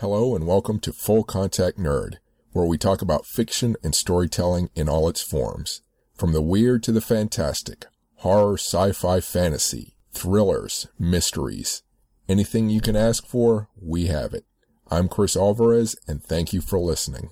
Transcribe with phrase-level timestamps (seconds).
[0.00, 2.14] Hello and welcome to Full Contact Nerd,
[2.52, 5.82] where we talk about fiction and storytelling in all its forms.
[6.14, 11.82] From the weird to the fantastic, horror, sci-fi, fantasy, thrillers, mysteries.
[12.30, 14.46] Anything you can ask for, we have it.
[14.90, 17.28] I'm Chris Alvarez and thank you for listening.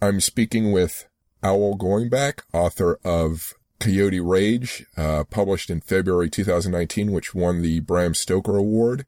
[0.00, 1.06] I'm speaking with
[1.42, 8.14] Owl Goingback, author of Coyote Rage, uh, published in February 2019, which won the Bram
[8.14, 9.04] Stoker Award,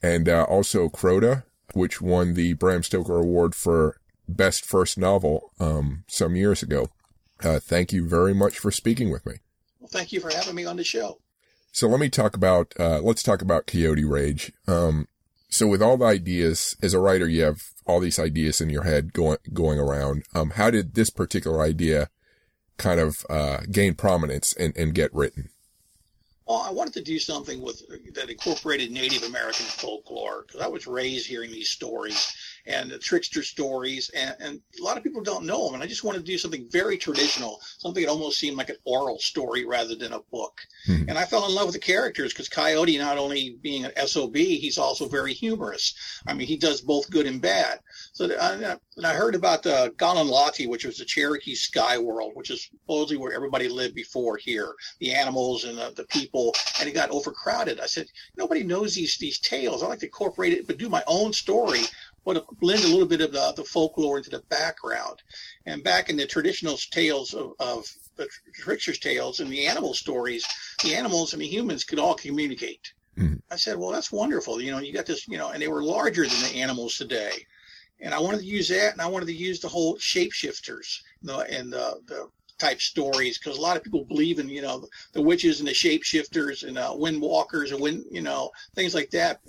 [0.00, 1.42] and uh, also Crota,
[1.74, 6.88] which won the Bram Stoker Award for Best First Novel um, some years ago.
[7.42, 9.34] Uh, thank you very much for speaking with me.
[9.80, 11.18] Well, thank you for having me on the show.
[11.72, 14.52] So let me talk about uh, let's talk about Coyote Rage.
[14.68, 15.08] Um,
[15.48, 18.84] so with all the ideas as a writer, you have all these ideas in your
[18.84, 20.24] head going going around.
[20.34, 22.08] Um, how did this particular idea
[22.76, 25.50] kind of uh, gain prominence and, and get written?
[26.46, 27.82] Well, I wanted to do something with
[28.14, 32.34] that incorporated Native American folklore because I was raised hearing these stories
[32.66, 35.74] and the trickster stories, and, and a lot of people don't know them.
[35.74, 38.76] And I just wanted to do something very traditional, something that almost seemed like an
[38.84, 40.60] oral story rather than a book.
[40.86, 41.08] Hmm.
[41.08, 44.36] And I fell in love with the characters because Coyote, not only being an SOB,
[44.36, 45.94] he's also very humorous.
[46.26, 47.80] I mean, he does both good and bad.
[48.12, 52.32] So I, and I heard about the uh, Galun'lati, which was the Cherokee sky world,
[52.34, 56.88] which is supposedly where everybody lived before here, the animals and the, the people, and
[56.88, 57.80] it got overcrowded.
[57.80, 59.82] I said, nobody knows these these tales.
[59.82, 61.80] I like to incorporate it, but do my own story
[62.24, 65.22] but blend a little bit of the, the folklore into the background.
[65.66, 70.44] And back in the traditional tales of, of the trickster's tales and the animal stories,
[70.84, 72.92] the animals and the humans could all communicate.
[73.18, 73.36] Mm-hmm.
[73.50, 74.60] I said, well, that's wonderful.
[74.60, 77.32] You know, you got this, you know, and they were larger than the animals today.
[78.02, 81.28] And I wanted to use that, and I wanted to use the whole shapeshifters you
[81.28, 82.28] know, and the, the
[82.58, 85.72] type stories because a lot of people believe in, you know, the witches and the
[85.72, 89.40] shapeshifters and uh, windwalkers and wind, you know, things like that.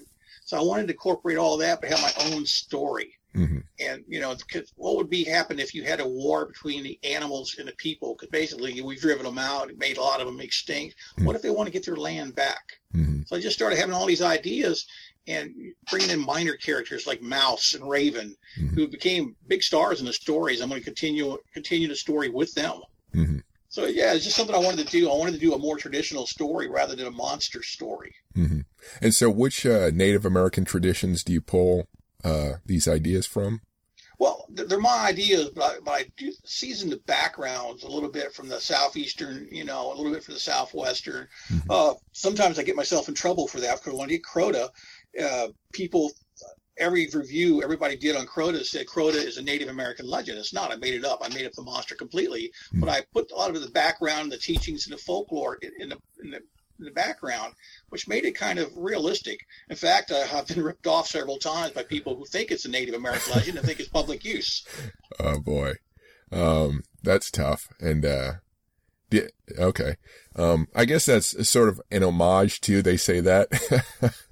[0.45, 3.17] So I wanted to incorporate all that, but have my own story.
[3.35, 3.59] Mm-hmm.
[3.79, 4.35] And you know,
[4.75, 8.13] what would be happen if you had a war between the animals and the people?
[8.13, 10.95] Because basically, we've driven them out, made a lot of them extinct.
[11.15, 11.25] Mm-hmm.
[11.25, 12.61] What if they want to get their land back?
[12.95, 13.23] Mm-hmm.
[13.25, 14.85] So I just started having all these ideas
[15.27, 15.53] and
[15.89, 18.75] bringing in minor characters like Mouse and Raven, mm-hmm.
[18.75, 20.61] who became big stars in the stories.
[20.61, 22.81] I'm going to continue continue the story with them.
[23.13, 23.37] Mm-hmm.
[23.69, 25.09] So yeah, it's just something I wanted to do.
[25.09, 28.13] I wanted to do a more traditional story rather than a monster story.
[28.37, 28.59] Mm-hmm.
[29.01, 31.87] And so, which uh, Native American traditions do you pull
[32.23, 33.61] uh, these ideas from?
[34.23, 38.33] Well, they're my ideas, but I, but I do season the backgrounds a little bit
[38.33, 41.27] from the southeastern, you know, a little bit from the southwestern.
[41.51, 41.69] Mm-hmm.
[41.69, 44.69] Uh, sometimes I get myself in trouble for that because when I get Crota,
[45.21, 46.13] uh, people
[46.77, 50.37] every review everybody did on Crota said Crota is a Native American legend.
[50.37, 50.71] It's not.
[50.71, 51.19] I made it up.
[51.21, 52.53] I made up the monster completely.
[52.69, 52.79] Mm-hmm.
[52.79, 55.89] But I put a lot of the background, the teachings, and the folklore in, in,
[55.89, 56.39] the, in, the,
[56.83, 57.53] the background,
[57.89, 59.39] which made it kind of realistic.
[59.69, 62.69] In fact, I, have been ripped off several times by people who think it's a
[62.69, 64.65] Native American legend and think it's public use.
[65.19, 65.73] Oh boy,
[66.31, 67.67] um, that's tough.
[67.79, 68.31] And uh,
[69.13, 69.27] yeah,
[69.59, 69.97] okay.
[70.35, 72.81] Um, I guess that's sort of an homage to.
[72.81, 73.47] They say that,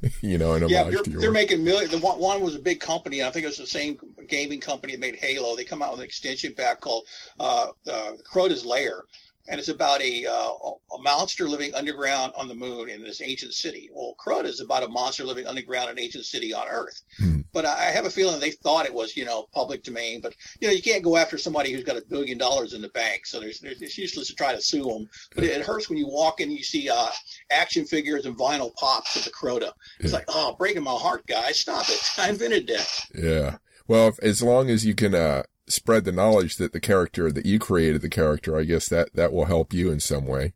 [0.21, 0.71] you know, an homage.
[0.71, 1.91] Yeah, they're, they're making millions.
[1.91, 3.23] The one, one, was a big company.
[3.23, 5.55] I think it was the same gaming company that made Halo.
[5.55, 7.05] They come out with an extension pack called
[7.39, 9.03] uh, uh, Crota's Lair,
[9.47, 10.51] and it's about a, uh,
[10.95, 13.89] a monster living underground on the moon in this ancient city.
[13.93, 17.01] Well, Crota is about a monster living underground in an ancient city on Earth.
[17.17, 17.41] Hmm.
[17.53, 20.21] But I have a feeling they thought it was, you know, public domain.
[20.21, 22.89] But you know, you can't go after somebody who's got a billion dollars in the
[22.89, 25.09] bank, so there's, there's it's useless to try to sue them.
[25.35, 27.07] But it, it hurts when you walk in, and you see uh,
[27.51, 29.71] action figures and vinyl pops of the Crota.
[29.99, 30.19] It's yeah.
[30.19, 32.09] like, oh, breaking my heart, guys, stop it!
[32.17, 33.05] I invented that.
[33.13, 33.57] Yeah.
[33.87, 37.45] Well, if, as long as you can uh, spread the knowledge that the character that
[37.45, 40.53] you created the character, I guess that that will help you in some way.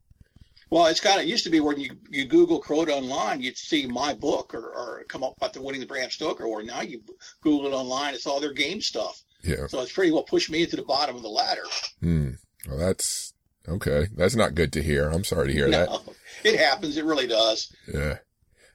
[0.69, 3.57] Well, it's kind of it used to be when you, you Google Crota online, you'd
[3.57, 6.81] see my book or, or come up with the winning the Bram Stoker Or Now
[6.81, 7.01] you
[7.41, 9.21] Google it online, it's all their game stuff.
[9.43, 9.67] Yeah.
[9.67, 11.63] So it's pretty well pushed me into the bottom of the ladder.
[12.01, 12.31] Hmm.
[12.67, 13.33] Well, that's
[13.67, 14.07] okay.
[14.15, 15.09] That's not good to hear.
[15.09, 16.15] I'm sorry to hear no, that.
[16.43, 16.97] It happens.
[16.97, 17.73] It really does.
[17.91, 18.17] Yeah.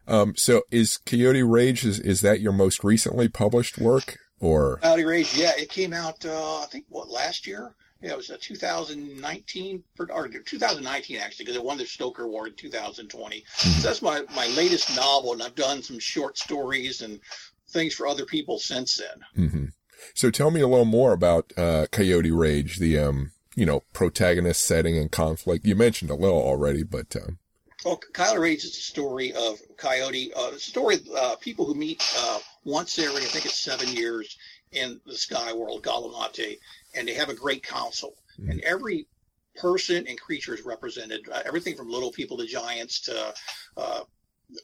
[0.08, 4.18] Um, so is Coyote Rage, is, is that your most recently published work?
[4.40, 5.36] Or Coyote Rage.
[5.36, 6.24] Yeah, it came out.
[6.24, 7.74] Uh, I think what last year.
[8.00, 12.54] Yeah, it was a 2019 or 2019 actually, because it won the Stoker Award in
[12.56, 13.36] 2020.
[13.36, 13.68] Mm-hmm.
[13.80, 17.20] So that's my my latest novel, and I've done some short stories and
[17.68, 19.46] things for other people since then.
[19.46, 19.64] Mm-hmm.
[20.14, 24.64] So tell me a little more about uh, Coyote Rage, the um, you know, protagonist
[24.64, 25.66] setting and conflict.
[25.66, 27.32] You mentioned a little already, but uh,
[27.84, 31.74] well, Coyote Rage is a story of Coyote, uh, a story of uh, people who
[31.74, 34.36] meet uh, once every, I think it's seven years
[34.72, 36.58] in the sky world, Galun'lati,
[36.94, 38.14] and they have a great council.
[38.38, 38.50] Mm-hmm.
[38.50, 39.06] And every
[39.56, 43.34] person and creature is represented, uh, everything from little people to giants to
[43.76, 44.00] uh,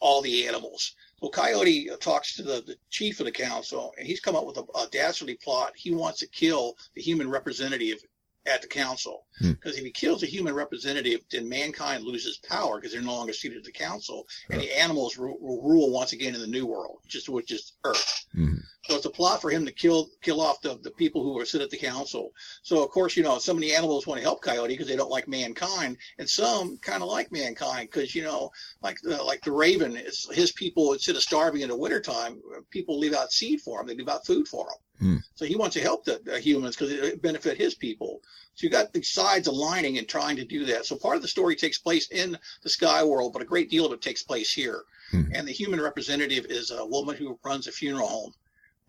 [0.01, 0.95] all the animals.
[1.21, 4.59] Well, Coyote talks to the, the chief of the council, and he's come up with
[4.59, 5.73] a, a dastardly plot.
[5.75, 7.99] He wants to kill the human representative
[8.47, 9.25] at the council.
[9.41, 9.79] Because hmm.
[9.79, 13.59] if he kills a human representative, then mankind loses power because they're no longer seated
[13.59, 17.17] at the council, and the animals will, rule once again in the new world, which
[17.17, 18.25] is which is Earth.
[18.35, 18.57] Mm-hmm.
[18.85, 21.45] So it's a plot for him to kill kill off the, the people who are
[21.45, 22.33] sit at the council.
[22.63, 24.97] So of course, you know, some of the animals want to help Coyote because they
[24.97, 28.51] don't like mankind, and some kind of like mankind because you know,
[28.83, 32.41] like the like the Raven, it's his people instead of starving in the wintertime,
[32.71, 34.79] people leave out seed for him, they leave out food for him.
[35.01, 35.23] Mm.
[35.35, 38.21] So he wants to help the, the humans because it benefit his people.
[38.55, 40.87] So you got the sides aligning and trying to do that.
[40.87, 43.85] So part of the story takes place in the sky world, but a great deal
[43.85, 44.85] of it takes place here.
[45.13, 45.31] Mm.
[45.35, 48.33] And the human representative is a woman who runs a funeral home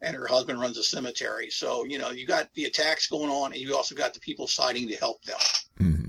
[0.01, 1.50] and her husband runs a cemetery.
[1.50, 4.48] So, you know, you got the attacks going on and you also got the people
[4.48, 5.39] siding to help them.
[5.80, 6.06] Mm-hmm.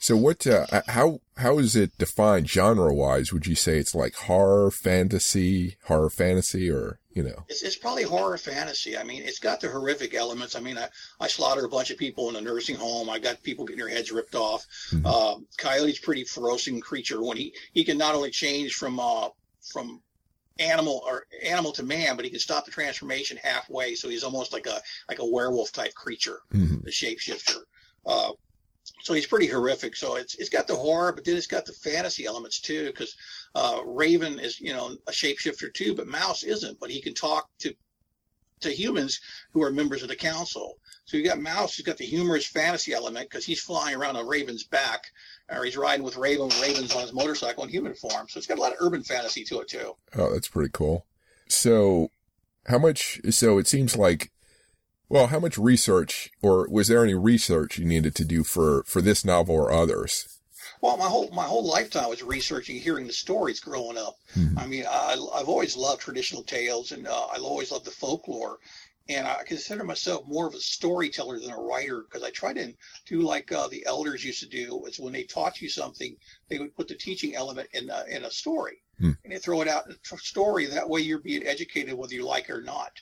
[0.00, 3.32] So what, uh, how, how is it defined genre wise?
[3.32, 7.44] Would you say it's like horror, fantasy, horror, fantasy, or, you know?
[7.48, 8.96] It's, it's probably horror fantasy.
[8.96, 10.54] I mean, it's got the horrific elements.
[10.54, 10.86] I mean, I,
[11.18, 13.10] I slaughtered a bunch of people in a nursing home.
[13.10, 14.64] I got people getting their heads ripped off.
[14.92, 15.04] Mm-hmm.
[15.04, 19.30] Uh, Coyote's pretty ferocious creature when he, he can not only change from, uh,
[19.72, 20.00] from
[20.60, 23.96] animal or animal to man, but he can stop the transformation halfway.
[23.96, 26.84] So he's almost like a, like a werewolf type creature, mm-hmm.
[26.84, 27.62] the shapeshifter.
[28.06, 28.30] Uh,
[29.00, 29.96] so he's pretty horrific.
[29.96, 32.86] So it's it's got the horror, but then it's got the fantasy elements too.
[32.86, 33.16] Because
[33.54, 36.78] uh, Raven is you know a shapeshifter too, but Mouse isn't.
[36.80, 37.74] But he can talk to
[38.60, 39.20] to humans
[39.52, 40.78] who are members of the council.
[41.04, 44.26] So you got Mouse, who's got the humorous fantasy element because he's flying around on
[44.26, 45.04] Raven's back,
[45.48, 48.26] or he's riding with Raven, Raven's on his motorcycle in human form.
[48.28, 49.94] So it's got a lot of urban fantasy to it too.
[50.16, 51.06] Oh, that's pretty cool.
[51.48, 52.10] So,
[52.66, 53.20] how much?
[53.30, 54.30] So it seems like
[55.08, 59.00] well, how much research, or was there any research you needed to do for for
[59.00, 60.38] this novel or others?
[60.80, 64.16] Well, my whole my whole lifetime was researching, hearing the stories growing up.
[64.36, 64.58] Mm-hmm.
[64.58, 68.58] I mean, I, have always loved traditional tales, and uh, I always loved the folklore.
[69.10, 72.74] And I consider myself more of a storyteller than a writer because I try to
[73.06, 74.84] do like uh, the elders used to do.
[74.84, 76.14] Is when they taught you something,
[76.50, 79.16] they would put the teaching element in a, in a story, mm.
[79.24, 80.66] and they throw it out in a story.
[80.66, 82.92] That way, you're being educated whether you like it or not.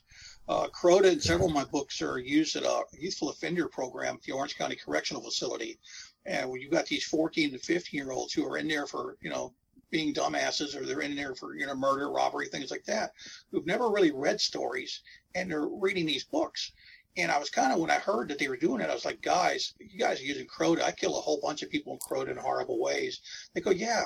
[0.49, 4.23] Uh, Crota and several of my books are used at a youthful offender program at
[4.23, 5.79] the Orange County Correctional Facility.
[6.25, 9.17] And when you've got these 14 to 15 year olds who are in there for,
[9.21, 9.53] you know,
[9.91, 13.13] being dumbasses or they're in there for, you know, murder, robbery, things like that,
[13.51, 15.03] who've never really read stories
[15.35, 16.73] and they're reading these books.
[17.17, 19.05] And I was kind of, when I heard that they were doing it, I was
[19.05, 20.83] like, guys, you guys are using Crota.
[20.83, 23.21] I kill a whole bunch of people in Crota in horrible ways.
[23.55, 24.05] They go, yeah,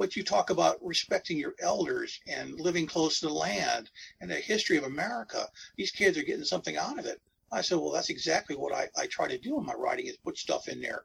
[0.00, 3.90] but you talk about respecting your elders and living close to the land
[4.22, 5.46] and the history of America.
[5.76, 7.20] These kids are getting something out of it.
[7.52, 10.16] I said, well, that's exactly what I, I try to do in my writing is
[10.16, 11.04] put stuff in there.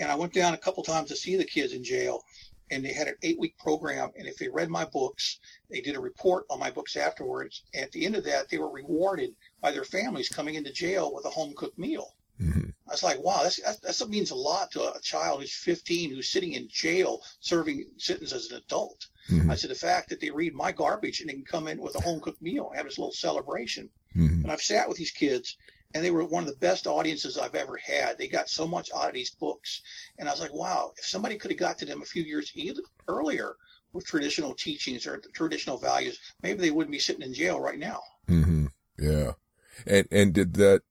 [0.00, 2.24] And I went down a couple times to see the kids in jail
[2.72, 4.10] and they had an eight week program.
[4.18, 5.38] And if they read my books,
[5.70, 7.62] they did a report on my books afterwards.
[7.72, 11.24] At the end of that, they were rewarded by their families coming into jail with
[11.24, 12.16] a home cooked meal.
[12.40, 12.70] Mm-hmm.
[12.88, 16.10] I was like, wow, that's, that, that means a lot to a child who's 15
[16.10, 19.06] who's sitting in jail serving sentence as an adult.
[19.30, 19.50] Mm-hmm.
[19.50, 21.94] I said, the fact that they read my garbage and they can come in with
[21.94, 23.88] a home cooked meal and have this little celebration.
[24.16, 24.42] Mm-hmm.
[24.42, 25.56] And I've sat with these kids
[25.94, 28.18] and they were one of the best audiences I've ever had.
[28.18, 29.80] They got so much out of these books.
[30.18, 32.52] And I was like, wow, if somebody could have got to them a few years
[33.06, 33.54] earlier
[33.92, 38.00] with traditional teachings or traditional values, maybe they wouldn't be sitting in jail right now.
[38.28, 38.66] Mm-hmm.
[38.98, 39.32] Yeah.
[39.86, 40.82] And, and did that,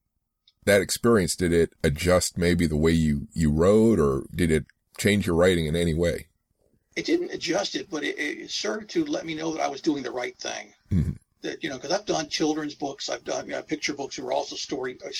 [0.64, 4.64] that experience, did it adjust maybe the way you, you wrote or did it
[4.98, 6.26] change your writing in any way?
[6.96, 9.80] It didn't adjust it, but it, it served to let me know that I was
[9.80, 10.72] doing the right thing.
[10.92, 11.12] Mm-hmm.
[11.42, 14.26] That, you know, because I've done children's books, I've done you know, picture books who
[14.26, 15.10] are also story uh,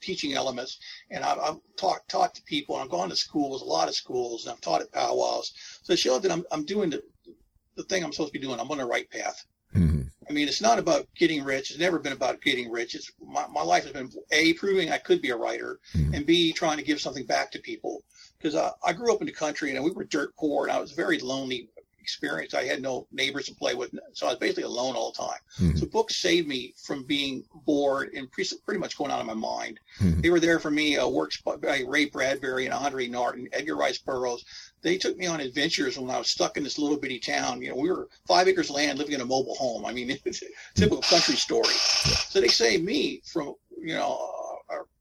[0.00, 0.78] teaching elements,
[1.10, 3.94] and I've, I've taught taught to people, and I've gone to schools, a lot of
[3.94, 5.52] schools, and I've taught at powwows.
[5.82, 7.02] So it showed that I'm I'm doing the
[7.76, 8.58] the thing I'm supposed to be doing.
[8.58, 9.44] I'm on the right path.
[9.74, 10.02] Mm-hmm.
[10.28, 11.70] I mean, it's not about getting rich.
[11.70, 12.94] It's never been about getting rich.
[12.94, 16.14] It's my, my life has been a proving I could be a writer, mm-hmm.
[16.14, 18.02] and b trying to give something back to people.
[18.38, 20.80] Because uh, I grew up in the country and we were dirt poor, and I
[20.80, 21.68] was very lonely
[22.06, 22.54] experience.
[22.54, 25.40] I had no neighbors to play with, so I was basically alone all the time.
[25.58, 25.76] Mm-hmm.
[25.78, 29.34] So books saved me from being bored and pre- pretty much going out of my
[29.34, 29.80] mind.
[29.98, 30.20] Mm-hmm.
[30.20, 30.96] They were there for me.
[30.96, 34.44] Uh, works by Ray Bradbury and Andre Norton, Edgar Rice Burroughs.
[34.82, 37.60] They took me on adventures when I was stuck in this little bitty town.
[37.60, 39.84] You know, we were five acres land living in a mobile home.
[39.84, 40.46] I mean, it's a
[40.76, 41.74] typical country story.
[42.28, 44.35] So they saved me from, you know,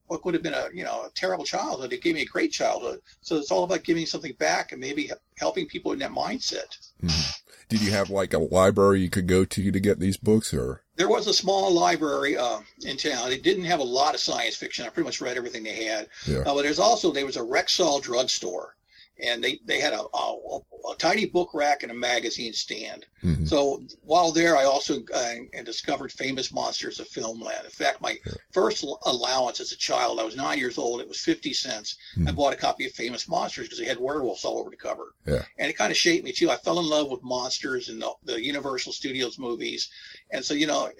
[0.07, 1.93] what would have been a you know a terrible childhood.
[1.93, 3.01] It gave me a great childhood.
[3.21, 6.77] So it's all about giving something back and maybe helping people in that mindset.
[7.03, 7.31] Mm-hmm.
[7.69, 10.81] did you have like a library you could go to to get these books or?
[10.97, 13.31] There was a small library uh, in town.
[13.31, 14.85] It didn't have a lot of science fiction.
[14.85, 16.07] I pretty much read everything they had.
[16.25, 16.39] Yeah.
[16.39, 18.75] uh, but there's also there was a rexall drugstore
[19.23, 20.59] and they, they had a, a,
[20.91, 23.05] a tiny book rack and a magazine stand.
[23.23, 23.47] Mhm.
[23.47, 27.63] So while there, I also uh, discovered famous monsters of filmland.
[27.63, 28.33] In fact, my Yeah.
[28.51, 30.99] first allowance as a child, I was nine years old.
[31.01, 31.95] It was 50 cents.
[32.17, 32.35] I Mhm.
[32.35, 35.13] bought a copy of Famous Monsters because they had werewolves all over the cover.
[35.25, 35.45] Yeah.
[35.57, 36.51] And it kind of shaped me too.
[36.51, 39.89] I fell in love with monsters and the, the Universal Studios movies.
[40.31, 40.91] And so, you know,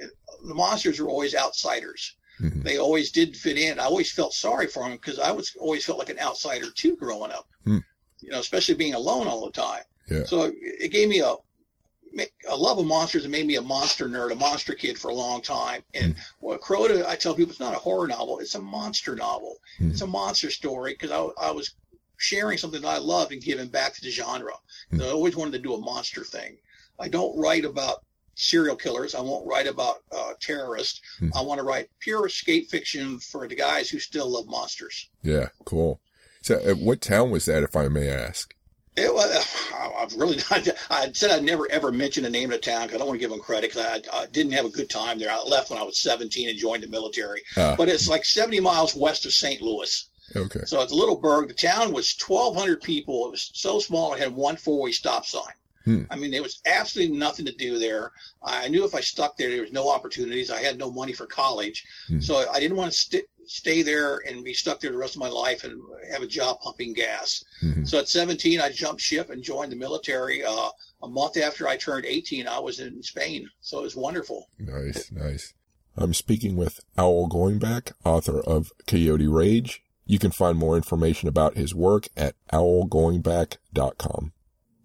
[0.47, 2.63] the monsters were always outsiders Mhm.
[2.63, 3.79] they always did fit in.
[3.79, 6.97] I always felt sorry for them because I was always felt like an outsider too
[6.97, 7.47] growing up.
[7.63, 7.77] Hmm.
[8.25, 9.83] You know, especially being alone all the time.
[10.09, 10.25] Yeah.
[10.25, 11.35] So it- gave me a
[12.47, 15.13] a love of monsters and made me a monster nerd, a monster kid for a
[15.13, 15.83] long time.
[15.93, 19.57] And well, Crota, I tell people it's not a horror novel; it's a monster novel.
[19.77, 19.91] Hmm.
[19.91, 21.75] It's a monster story because I, I was
[22.17, 24.53] sharing something that I loved and giving back to the genre.
[24.91, 25.01] Hmm.
[25.01, 26.57] I always wanted to do a monster thing.
[26.99, 28.03] I don't write about
[28.35, 29.15] serial killers.
[29.15, 31.01] I won't write about uh, terrorists.
[31.19, 31.29] Hmm.
[31.35, 35.09] I want to write pure escape fiction for the guys who still love monsters.
[35.21, 35.99] Yeah, cool.
[36.45, 38.53] So, uh, what town was that, if I may ask?
[38.95, 39.35] It was,
[39.99, 42.97] I've really not, I said I'd never ever mention the name of the town because
[42.97, 45.17] I don't want to give them credit because I, I didn't have a good time
[45.17, 45.31] there.
[45.31, 47.41] I left when I was 17 and joined the military.
[47.57, 49.59] Ah, But it's like 70 miles west of St.
[49.59, 50.07] Louis.
[50.35, 50.61] okay.
[50.67, 51.47] So it's a little burg.
[51.47, 53.25] The town was 1,200 people.
[53.25, 55.53] It was so small it had one four-way stop sign.
[55.85, 56.03] Hmm.
[56.09, 58.11] I mean, there was absolutely nothing to do there.
[58.43, 60.49] I knew if I stuck there, there was no opportunities.
[60.51, 62.19] I had no money for college, Hmm.
[62.19, 65.19] so I didn't want to st- stay there and be stuck there the rest of
[65.21, 65.79] my life and
[66.11, 67.43] have a job pumping gas.
[67.63, 67.87] Mhm.
[67.87, 70.43] So at 17, I jumped ship and joined the military.
[70.43, 70.69] Uh,
[71.03, 73.47] a month after I turned 18, I was in Spain.
[73.61, 74.47] So it was wonderful.
[74.57, 75.53] Nice, nice.
[75.95, 79.81] I'm speaking with Owl Goingback, author of Coyote Rage.
[80.07, 84.33] You can find more information about his work at owlgoingback.com.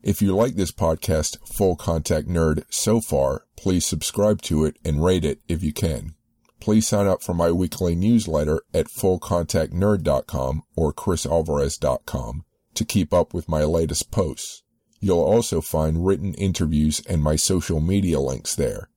[0.02, 5.04] If you like this podcast, Full Contact Nerd, so far, please subscribe to it and
[5.04, 6.14] rate it if you can.
[6.58, 13.48] Please sign up for my weekly newsletter at fullcontactnerd.com or chrisalvarez.com to keep up with
[13.48, 14.62] my latest posts.
[15.00, 18.88] You'll also find written interviews and my social media links there.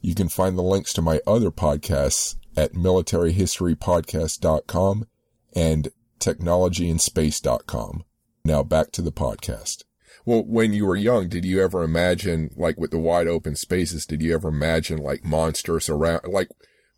[0.00, 5.06] You can find the links to my other podcasts at militaryhistorypodcast.com
[5.54, 5.88] and
[6.20, 8.04] technologyandspace.com.
[8.44, 9.82] Now back to the podcast.
[10.24, 14.06] Well, when you were young, did you ever imagine, like with the wide open spaces,
[14.06, 16.22] did you ever imagine like monsters around?
[16.28, 16.48] Like,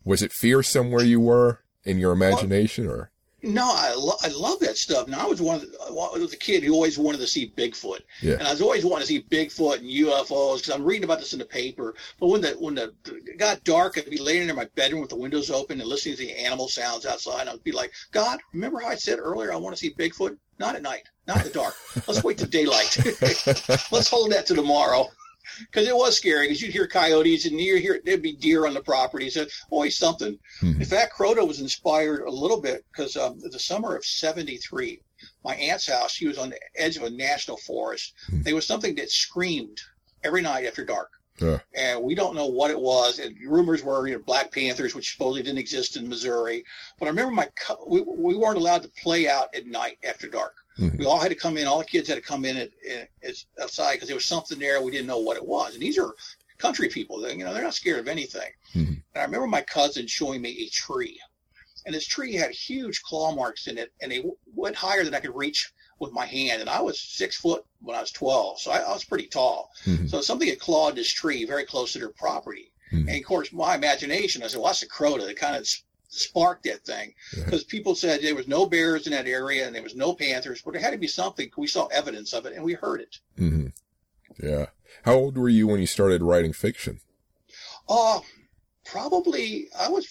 [0.03, 3.11] was it fearsome where you were in your imagination or?
[3.45, 5.07] No, I, lo- I love that stuff.
[5.07, 7.53] Now I was one of the, I was a kid who always wanted to see
[7.55, 8.33] Bigfoot, Yeah.
[8.33, 11.33] and I was always wanting to see Bigfoot and UFOs because I'm reading about this
[11.33, 11.93] in the paper.
[12.19, 15.09] But when the when the it got dark, I'd be laying in my bedroom with
[15.11, 17.47] the windows open and listening to the animal sounds outside.
[17.47, 20.37] I'd be like, God, remember how I said earlier I want to see Bigfoot?
[20.57, 21.75] Not at night, not in the dark.
[22.07, 22.97] Let's wait till daylight.
[23.91, 25.07] Let's hold that to tomorrow.
[25.59, 28.73] Because it was scary, because you'd hear coyotes and you'd hear there'd be deer on
[28.73, 29.29] the property.
[29.29, 30.37] So always something.
[30.61, 30.79] Mhm.
[30.79, 35.01] In fact, Crota was inspired a little bit because um, the summer of '73,
[35.43, 38.13] my aunt's house, she was on the edge of a national forest.
[38.27, 38.41] Hmm.
[38.41, 39.79] There was something that screamed
[40.23, 41.09] every night after dark.
[41.39, 41.59] Yeah.
[41.73, 43.19] And we don't know what it was.
[43.19, 46.63] And rumors were, you know, Black Panthers, which supposedly didn't exist in Missouri.
[46.97, 50.29] But I remember my co- we, we weren't allowed to play out at night after
[50.29, 50.55] dark.
[50.79, 50.97] Mhm.
[50.99, 51.67] We all had to come in.
[51.67, 54.59] All the kids had to come in at, at, at outside because there was something
[54.59, 55.73] there we didn't know what it was.
[55.73, 56.13] And these are
[56.57, 57.19] country people.
[57.19, 58.51] They, you know, they're not scared of anything.
[58.73, 58.87] Mhm.
[58.87, 61.19] And I remember my cousin showing me a tree,
[61.85, 65.13] and this tree had huge claw marks in it, and they w- went higher than
[65.15, 66.59] I could reach with my hand.
[66.61, 69.69] And I was six foot when I was 12, so I, I was pretty tall.
[69.85, 70.09] Mhm.
[70.09, 72.71] So something had clawed this tree very close to their property.
[72.91, 73.07] Mhm.
[73.07, 75.29] And of course, my imagination, I said, well, that's a crota.
[75.29, 75.67] It kind of
[76.15, 77.45] sparked that thing Yeah.
[77.45, 80.61] because people said there was no bears in that area and there was no panthers,
[80.61, 81.49] but there had to be something.
[81.57, 83.17] We saw evidence of it and we heard it.
[83.37, 83.73] Mhm.
[84.41, 84.67] Yeah.
[85.03, 86.99] How old were you when you started writing fiction?
[87.87, 88.19] Uh,
[88.85, 90.07] probably I was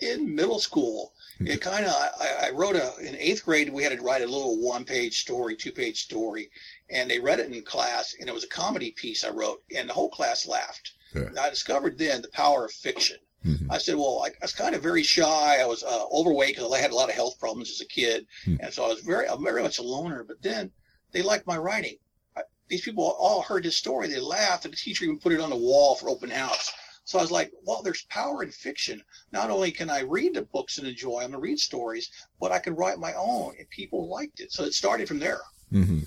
[0.00, 1.12] in middle school.
[1.40, 4.26] It kind of, I, I wrote a, in eighth grade, we had to write a
[4.26, 6.50] little one page story, two page story,
[6.90, 9.88] and they read it in class, and it was a comedy piece I wrote, and
[9.88, 10.90] the whole class laughed.
[11.14, 11.28] Yeah.
[11.40, 13.18] I discovered then the power of fiction.
[13.44, 13.66] Mhm.
[13.70, 15.58] I said, well, I, I was kind of very shy.
[15.60, 18.26] I was uh, overweight because I had a lot of health problems as a kid,
[18.44, 18.56] Hmm.
[18.60, 20.24] and so I was very, I'm very much a loner.
[20.24, 20.72] But then
[21.12, 21.96] they liked my writing.
[22.36, 24.08] I, these people all heard his story.
[24.08, 26.72] They laughed, and the teacher even put it on the wall for open house.
[27.04, 29.00] So I was like, well, there's power in fiction.
[29.32, 32.58] Not only can I read the books and enjoy them and read stories, but I
[32.58, 34.52] can write my own, and people liked it.
[34.52, 35.40] So it started from there.
[35.72, 36.06] Mhm.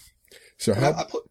[0.59, 0.99] So And I.
[0.99, 1.23] I put.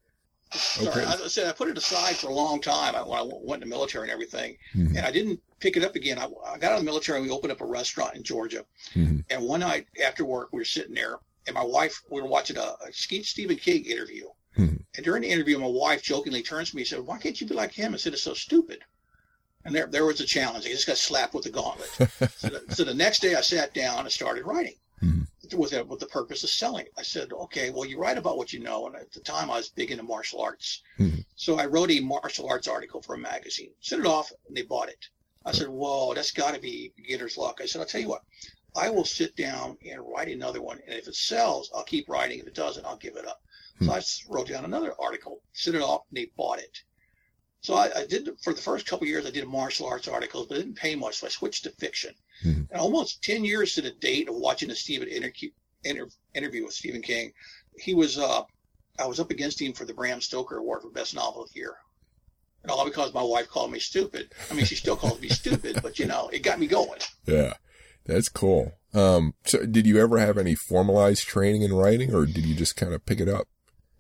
[0.53, 1.05] Sorry, Okay.
[1.05, 3.69] I said I put it aside for a long time I- when I went in
[3.69, 4.97] the military and everything Mhm.
[4.97, 6.19] and I didn't pick it up again.
[6.19, 8.65] I, I got out of the military and we opened up a restaurant in Georgia.
[8.95, 9.25] Mhm.
[9.31, 12.57] And one night after work, we were sitting there, and my wife, we were watching
[12.57, 14.27] a, a Stephen King interview.
[14.59, 14.83] Mhm.
[14.97, 17.47] And during the interview, my wife jokingly turns to me and said, Why can't you
[17.47, 17.95] be like him?
[17.95, 18.81] I said, It's so stupid.
[19.65, 20.65] And there, there was a challenge.
[20.67, 21.91] I just got slapped with the gauntlet.
[22.37, 24.75] so, the, so the next day, I sat down and started writing.
[25.03, 25.27] Mhm.
[25.57, 26.93] with it, with the purpose of selling it.
[26.97, 28.87] I said, okay, well, you write about what you know.
[28.87, 30.83] And at the time, I was big into martial arts.
[30.99, 31.25] Mhm.
[31.35, 34.63] So I wrote a martial arts article for a magazine, sent it off, and they
[34.63, 35.09] bought it.
[35.45, 37.61] I said, whoa, that's got to be beginner's luck.
[37.63, 38.23] I said, I'll tell you what,
[38.77, 40.81] I will sit down and write another one.
[40.87, 42.41] And if it sells, I'll keep writing.
[42.41, 43.43] If it doesn't, I'll give it up.
[43.79, 43.87] Hmm.
[43.87, 46.79] So I wrote down another article, sent it off, and they bought it.
[47.63, 49.27] So I, I did for the first couple of years.
[49.27, 51.17] I did martial arts articles, but it didn't pay much.
[51.19, 52.15] So I switched to fiction.
[52.45, 52.71] Mhm.
[52.71, 55.51] And almost ten years to the date of watching the Stephen interview,
[55.85, 57.33] inter, interview with Stephen King,
[57.79, 58.19] he was.
[58.19, 58.43] Uh,
[58.99, 61.61] I was up against him for the Bram Stoker Award for Best Novel of the
[61.61, 61.75] Year.
[62.63, 64.35] And all because my wife called me stupid.
[64.51, 67.01] I mean, she still calls me stupid, but you know, it got me going.
[67.27, 67.55] Yeah.
[68.05, 68.73] That's cool.
[68.93, 72.77] Um, so did you ever have any formalized training in writing or did you just
[72.77, 73.47] kind of pick it up?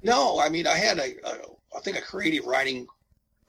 [0.03, 1.39] No, I mean, I had a, a
[1.77, 2.87] I think a creative writing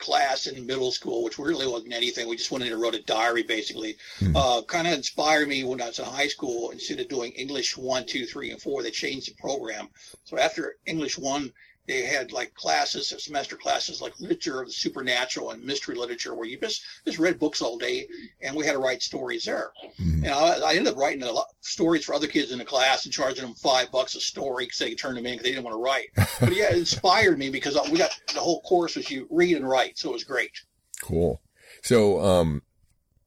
[0.02, 2.28] class in middle school, which really wasn't anything.
[2.28, 3.96] We just went in and wrote a diary, basically.
[4.20, 4.36] Hmm.
[4.36, 6.72] Uh, kind of inspired me when I was in high school.
[6.72, 9.88] Instead of doing English one, two, three, and four, they changed the program.
[10.26, 11.54] So after English one,
[11.88, 16.48] they had like classes, semester classes like literature of the supernatural and mystery literature, where
[16.48, 18.08] you just just read books all day,
[18.42, 19.72] and we had to write stories there.
[20.00, 20.24] Mhm.
[20.24, 23.06] And I, I ended up writing a lot stories for other kids in the class
[23.06, 25.52] and charging them five bucks a story because they could turn them in because they
[25.52, 26.10] didn't want to write.
[26.40, 29.68] But yeah, it inspired me because we got the whole course was you read and
[29.68, 30.52] write, so it was great.
[31.02, 31.42] Cool.
[31.84, 32.64] So, um,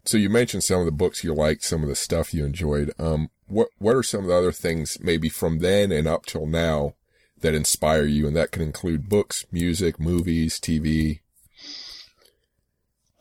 [0.04, 2.92] so you mentioned some of the books you liked, some of the stuff you enjoyed.
[2.99, 6.46] Um, what, what are some of the other things maybe from then and up till
[6.46, 6.94] now
[7.44, 8.26] that inspire you?
[8.26, 11.20] And that can include books, music, movies, TV.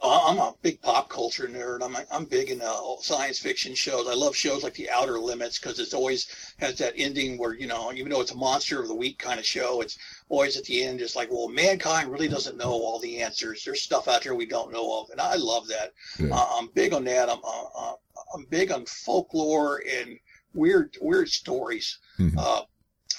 [0.01, 1.82] Uh, I'm a big pop culture nerd.
[1.82, 4.06] I'm I'm big in uh, science fiction shows.
[4.06, 6.27] I love shows like The Outer Limits because it's always
[6.58, 9.39] has that ending where you know, even though it's a monster of the week kind
[9.39, 13.00] of show, it's always at the end just like, well, mankind really doesn't know all
[13.00, 13.63] the answers.
[13.63, 15.94] There's stuff out there we don't know of, and I love that.
[16.20, 16.36] Yeah.
[16.36, 17.30] Uh, I'm big on that.
[17.30, 17.94] I'm uh, uh,
[18.36, 20.20] I'm big on folklore and
[20.53, 21.98] weird weird stories.
[22.20, 22.38] Mhm.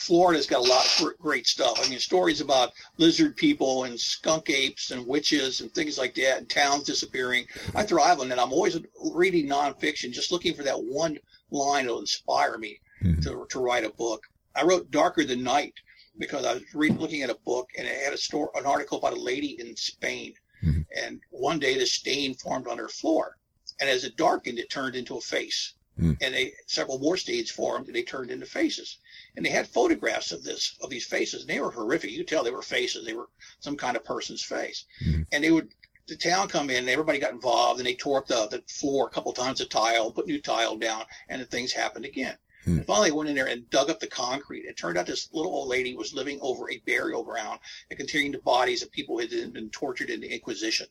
[0.05, 1.81] Florida's got a lot of great stuff.
[1.83, 6.39] I mean, stories about lizard people and skunk apes and witches and things like that,
[6.39, 7.47] and towns disappearing.
[7.75, 8.39] I thrive on that.
[8.39, 8.79] I'm always
[9.13, 11.19] reading nonfiction, just looking for that one
[11.51, 13.23] line that'll inspire me Mhm.
[13.23, 14.23] to, to write a book.
[14.55, 15.75] I wrote Darker Than Night
[16.19, 18.99] because I was reading, looking at a book and it had a store, an article
[18.99, 20.35] about a lady in Spain.
[20.63, 20.85] Mhm.
[20.95, 23.39] And one day the stain formed on her floor.
[23.81, 25.75] And as it darkened, it turned into a face.
[25.99, 26.17] Mm.
[26.21, 28.99] And they several more stains formed and they turned into faces.
[29.37, 32.11] And they had photographs of this of these faces, and they were horrific.
[32.11, 33.05] You could tell they were faces.
[33.05, 33.29] They were
[33.61, 34.85] some kind of person's face.
[35.05, 35.27] Mhm.
[35.33, 35.71] And they would
[36.07, 39.07] the town come in, and everybody got involved, and they tore up the, the floor
[39.07, 42.37] a couple times, the tile, put new tile down, and then things happened again.
[42.65, 42.83] Hmm.
[42.83, 44.65] Finally, they went in there and dug up the concrete.
[44.65, 48.33] It turned out this little old lady was living over a burial ground and containing
[48.33, 50.87] the bodies of people who had been tortured in the Inquisition.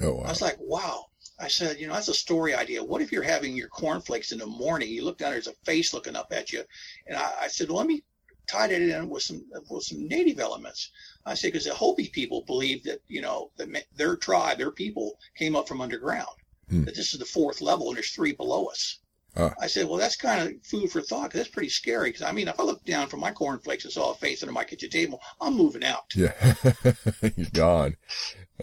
[0.00, 0.24] Oh, wow.
[0.24, 1.06] I was like, wow.
[1.38, 2.82] I said, you know, that's a story idea.
[2.84, 4.88] What if you're having your cornflakes in the morning?
[4.88, 6.62] You look down, and there's a face looking up at you.
[7.06, 8.04] And I, I said, well, let me
[8.46, 10.90] tie that in with some with some native elements.
[11.26, 15.18] I say because the Hopi people believe that you know that their tribe, their people
[15.36, 16.28] came up from underground.
[16.68, 16.84] Hmm.
[16.84, 18.98] That this is the fourth level, and there's three below us.
[19.36, 19.52] Ah.
[19.60, 21.32] I said, well, that's kind of food for thought.
[21.32, 22.10] 'cause that's pretty scary.
[22.10, 24.52] Because I mean, if I look down from my cornflakes and saw a face under
[24.52, 26.04] my kitchen table, I'm moving out.
[26.14, 26.32] Yeah.
[27.36, 27.96] You're gone.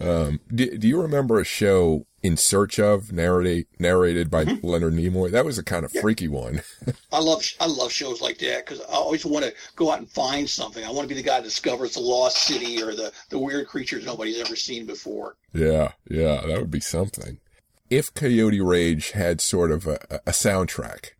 [0.00, 4.60] Um, do, do you remember a show In Search of narrated, narrated by Mhm.
[4.62, 5.30] Leonard Nimoy?
[5.30, 6.00] That was a kind of Yeah.
[6.00, 6.62] freaky one.
[7.12, 10.10] I love I love shows like that because I always want to go out and
[10.10, 10.82] find something.
[10.84, 13.66] I want to be the guy that discovers the lost city or the the weird
[13.68, 15.36] creatures nobody's ever seen before.
[15.52, 17.38] Yeah, yeah, that would be something.
[17.90, 21.10] If Coyote Rage had sort of a, a soundtrack,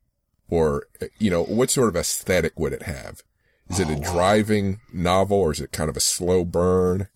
[0.49, 0.87] or,
[1.19, 3.23] you know, what sort of aesthetic would it have?
[3.69, 7.09] Is it a Oh, driving novel or is it kind of a slow burn?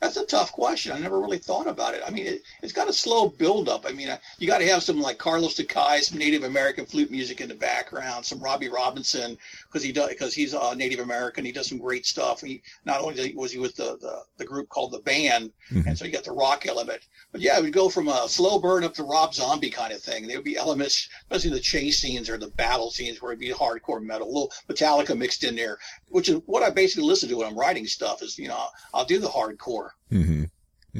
[0.00, 0.92] That's a tough question.
[0.92, 2.02] I never really thought about it.
[2.06, 3.84] I mean, it, it's got a slow build up.
[3.84, 7.10] I mean, uh, you got to have some like Carlos Nakai, some Native American flute
[7.10, 11.44] music in the background, some Robbie Robertson because he does because he's a Native American.
[11.44, 12.40] He does some great stuff.
[12.40, 15.86] He not only was he with the the, the group called the Band, Mhm.
[15.86, 17.02] and so you got the rock element.
[17.32, 20.00] But yeah, it would go from a slow burn up to Rob Zombie kind of
[20.00, 20.26] thing.
[20.26, 23.50] There would be elements, especially the chase scenes or the battle scenes, where it'd be
[23.50, 27.36] hardcore metal, a little Metallica mixed in there, which is what I basically listen to
[27.36, 28.22] when I'm writing stuff.
[28.22, 29.87] Is you know I'll do the hardcore.
[30.10, 30.44] Hmm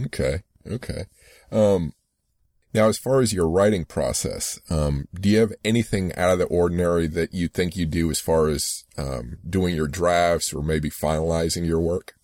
[0.07, 0.43] Okay.
[0.71, 1.05] Okay.
[1.51, 1.93] Um,
[2.75, 6.45] now, as far as your writing process, um, do you have anything out of the
[6.45, 10.91] ordinary that you think you do as far as um, doing your drafts or maybe
[10.91, 12.15] finalizing your work?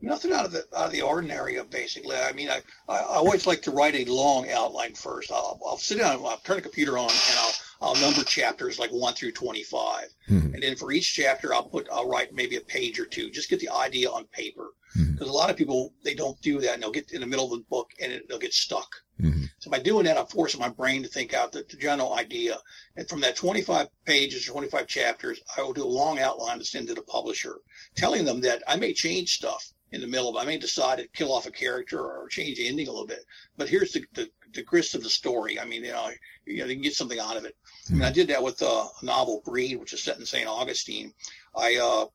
[0.00, 1.62] Nothing out of the out of the ordinary.
[1.70, 5.30] Basically, I mean, I, I I always like to write a long outline first.
[5.30, 8.90] I'll, I'll sit down, I'll turn the computer on, and I'll I'll number chapters like
[8.90, 10.54] one through twenty five, Mhm.
[10.54, 13.50] and then for each chapter, I'll put I'll write maybe a page or two, just
[13.50, 14.70] get the idea on paper.
[14.96, 15.14] Mhm.
[15.14, 17.46] because a lot of people they don't do that and they'll get in the middle
[17.46, 18.90] of the book and it, they'll get stuck.
[19.18, 19.48] Mhm.
[19.58, 22.58] So by doing that, I'm forcing my brain to think out the, the general idea.
[22.96, 26.64] And from that 25 pages or 25 chapters, I will do a long outline to
[26.66, 27.56] send to the publisher,
[27.96, 30.40] telling them that I may change stuff in the middle of it.
[30.40, 33.24] I may decide to kill off a character or change the ending a little bit.
[33.56, 35.58] But here's the, the, the grist of the story.
[35.58, 36.10] I mean, you know,
[36.44, 37.56] you know, they can get something out of it.
[37.90, 40.46] I mean, I did that with uh, a novel Breed, which is set in St.
[40.48, 41.12] Augustine.
[41.56, 42.06] I uh,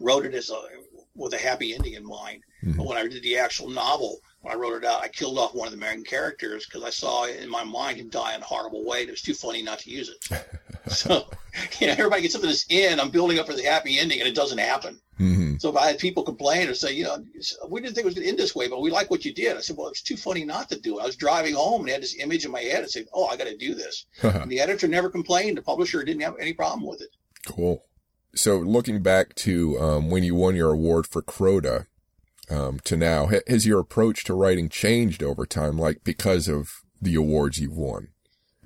[0.00, 0.60] wrote it as a
[1.16, 2.42] with a happy ending in mind.
[2.64, 2.76] Mhm.
[2.76, 5.54] But when I did the actual novel, when I wrote it out, I killed off
[5.54, 8.44] one of the main characters because I saw in my mind him die in a
[8.44, 9.00] horrible way.
[9.00, 10.44] And it was too funny not to use it.
[10.88, 11.26] so,
[11.80, 13.00] you know, everybody gets up to this end.
[13.00, 15.00] I'm building up for the happy ending, and it doesn't happen.
[15.18, 15.60] Mhm.
[15.60, 17.24] So if I had people complain or say, you know,
[17.68, 19.32] we didn't think it was going to end this way, but we like what you
[19.32, 19.56] did.
[19.56, 21.02] I said, well, it's too funny not to do it.
[21.02, 23.36] I was driving home and had this image in my head and said, oh, I
[23.36, 24.06] got to do this.
[24.22, 25.56] And the editor never complained.
[25.56, 27.10] The publisher didn't have any problem with it.
[27.46, 27.84] Cool.
[28.34, 31.86] So looking back to um, when you won your award for Crota
[32.50, 37.14] um, to now, has your approach to writing changed over time, like because of the
[37.14, 38.08] awards you've won?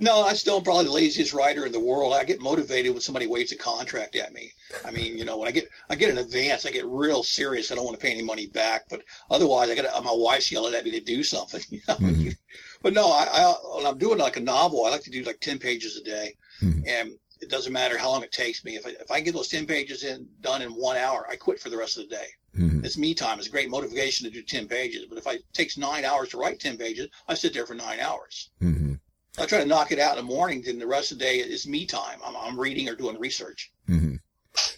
[0.01, 2.15] No, I'm still probably the laziest writer in the world.
[2.15, 4.53] I get motivated when somebody waves a contract at me.
[4.85, 7.73] I mean, you know, when I get I get an advance, I get real serious.
[7.73, 10.75] I don't want to pay any money back, but otherwise, I got my wife's yelling
[10.75, 11.63] at me to do something.
[11.71, 11.95] You know?
[11.97, 12.37] Mhm.
[12.83, 15.41] But no, I, I when I'm doing like a novel, I like to do like
[15.41, 16.87] ten pages a day, Mhm.
[16.87, 18.77] and it doesn't matter how long it takes me.
[18.77, 21.59] If I, if I get those ten pages in done in one hour, I quit
[21.61, 22.27] for the rest of the day.
[22.57, 22.85] Mhm.
[22.85, 23.39] It's me time.
[23.39, 25.07] It's a great motivation to do ten pages.
[25.09, 27.75] But if I, it takes nine hours to write ten pages, I sit there for
[27.75, 28.51] nine hours.
[29.41, 31.37] I try to knock it out in the morning, then the rest of the day
[31.39, 32.19] is me time.
[32.25, 33.71] I'm, I'm reading or doing research.
[33.89, 34.19] Mhm.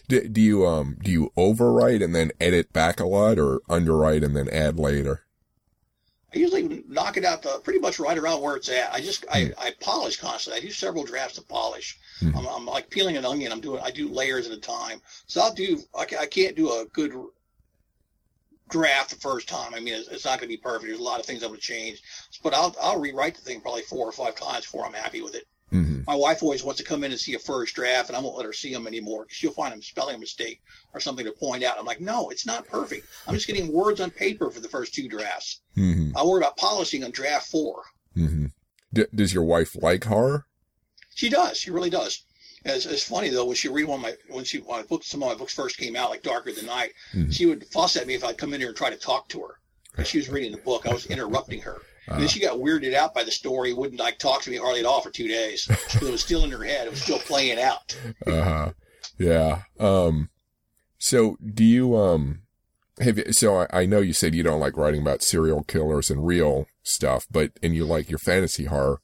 [0.07, 4.23] Do, do you um do you overwrite and then edit back a lot, or underwrite
[4.23, 5.25] and then add later?
[6.33, 8.93] I usually knock it out the, pretty much right around where it's at.
[8.93, 10.61] I just I, I polish constantly.
[10.61, 11.97] I do several drafts to polish.
[12.19, 12.37] Hmm.
[12.37, 13.51] I'm, I'm like peeling an onion.
[13.51, 15.01] I'm doing I do layers at a time.
[15.25, 17.13] So I'll do I, I can't do a good
[18.71, 19.73] draft the first time.
[19.73, 20.87] I mean it's, it's not going to be perfect.
[20.87, 22.01] There's a lot of things I'm going to change,
[22.43, 25.35] but I'll I'll rewrite the thing probably four or five times before I'm happy with
[25.35, 25.45] it.
[25.69, 28.21] hmm My wife always wants to come in and see a first draft, and I
[28.21, 30.61] won't let her see them anymore because she'll find a spelling mistake
[30.93, 31.77] or something to point out.
[31.79, 33.07] I'm like, no, it's not perfect.
[33.27, 35.61] I'm just getting words on paper for the first two drafts.
[35.75, 37.83] hmm I worry about polishing on draft four.
[38.15, 38.47] hmm
[38.93, 40.45] D- does your wife like horror?
[41.15, 41.57] She does.
[41.57, 42.23] She really does.
[42.63, 45.23] It's, it's funny though when she read one of my when she when I some
[45.23, 47.33] of my books first came out like Darker than Night, Mhm.
[47.33, 49.39] she would fuss at me if I'd come in here and try to talk to
[49.41, 49.55] her.
[49.91, 51.81] Because she was reading the book, I was interrupting her.
[52.07, 53.73] And then Uh, she got weirded out by the story.
[53.73, 55.67] Wouldn't like talk to me hardly at all for two days.
[55.95, 56.87] it was still in her head.
[56.87, 57.95] It was still playing out.
[58.25, 58.71] uh-huh.
[59.17, 59.63] Yeah.
[59.79, 60.29] Um,
[60.97, 62.43] so do you, um,
[62.99, 66.09] have you, so I, I know you said you don't like writing about serial killers
[66.09, 69.01] and real stuff, but, and you like your fantasy horror,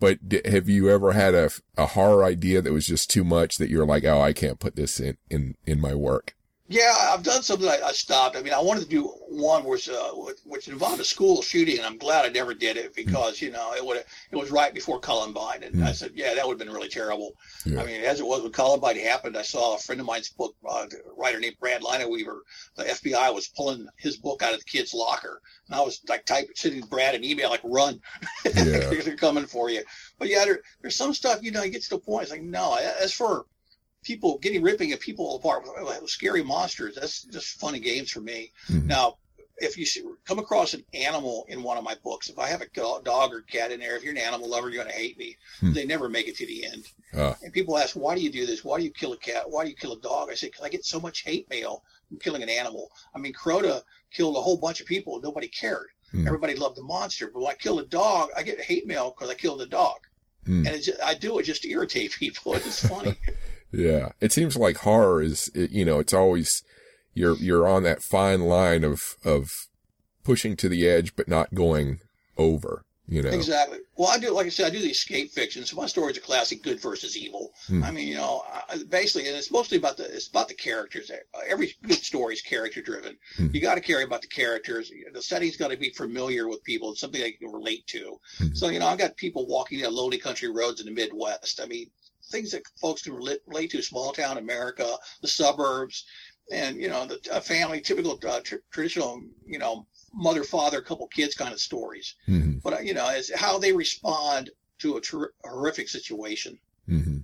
[0.00, 3.58] but d- have you ever had a, a horror idea that was just too much
[3.58, 6.34] that you're like, oh, I can't put this in, in, in my work?
[6.72, 8.36] Yeah, I've done something I, I stopped.
[8.36, 10.12] I mean, I wanted to do one which uh,
[10.44, 13.74] which involved a school shooting, and I'm glad I never did it because you know
[13.74, 13.96] it would
[14.30, 15.94] it was right before Columbine, and I Mm.
[15.96, 17.32] said, yeah, that would have been really terrible.
[17.66, 17.80] Yeah.
[17.80, 20.54] I mean, as it was when Columbine happened, I saw a friend of mine's book,
[20.64, 22.38] uh, a writer named Brad Linaweaver.
[22.76, 26.24] The FBI was pulling his book out of the kid's locker, and I was like
[26.24, 28.00] typing, sending Brad an email like, "Run,
[28.44, 28.90] Yeah.
[29.02, 29.82] they're coming for you."
[30.20, 32.22] But yeah, there, there's some stuff you know you get to the point.
[32.22, 33.46] It's like, no, as for
[34.04, 38.20] people getting ripping at people apart with, scary monsters, that's just fun and games for
[38.20, 38.52] me.
[38.68, 38.86] Mhm.
[38.86, 39.18] Now,
[39.60, 42.66] if you come across an animal in one of my books, if I have a
[42.68, 45.36] dog or cat in there, if you're an animal lover, you're going to hate me.
[45.60, 45.72] Hmm.
[45.72, 46.86] They never make it to the end.
[47.14, 47.36] Ah.
[47.42, 48.64] And people ask, why do you do this?
[48.64, 49.48] Why do you kill a cat?
[49.48, 50.30] Why do you kill a dog?
[50.30, 52.90] I say, because I get so much hate mail from killing an animal.
[53.14, 55.20] I mean, Crota killed a whole bunch of people.
[55.20, 55.88] Nobody cared.
[56.10, 56.26] Hmm.
[56.26, 57.30] Everybody loved the monster.
[57.32, 59.98] But when I kill a dog, I get hate mail because I killed a dog.
[60.46, 60.66] Hmm.
[60.66, 62.54] And it's I do it just to irritate people.
[62.54, 63.14] It's funny.
[63.72, 64.10] Yeah.
[64.20, 66.62] It seems like horror is, you know, it's always,
[67.14, 69.48] you're, you're on that fine line of, of
[70.24, 72.00] pushing to the edge, but not going
[72.36, 73.30] over, you know?
[73.30, 73.78] Exactly.
[73.96, 75.64] Well, I do, like I said, I do the escape fiction.
[75.66, 77.50] So my stories are classic good versus evil.
[77.66, 77.84] Hmm.
[77.84, 78.42] I mean, you know,
[78.88, 81.10] basically, and it's mostly about the it's about the characters.
[81.46, 83.18] Every good story is character driven.
[83.36, 83.48] Hmm.
[83.52, 84.90] You got to care about the characters.
[85.12, 86.92] The setting's got to be familiar with people.
[86.92, 88.18] It's something they can relate to.
[88.38, 88.54] Hmm.
[88.54, 91.60] So, you know, I've got people walking down lonely country roads in the Midwest.
[91.62, 91.90] I mean,
[92.30, 96.04] things that folks can relate, relate to: small town America, the suburbs,
[96.52, 101.06] and you know, the a family, typical uh, tr- traditional, you know, mother, father, couple
[101.08, 105.00] kids kind of stories hmm but uh, you know, it's how they respond to a
[105.00, 106.58] ter- horrific situation.
[106.86, 107.18] hmm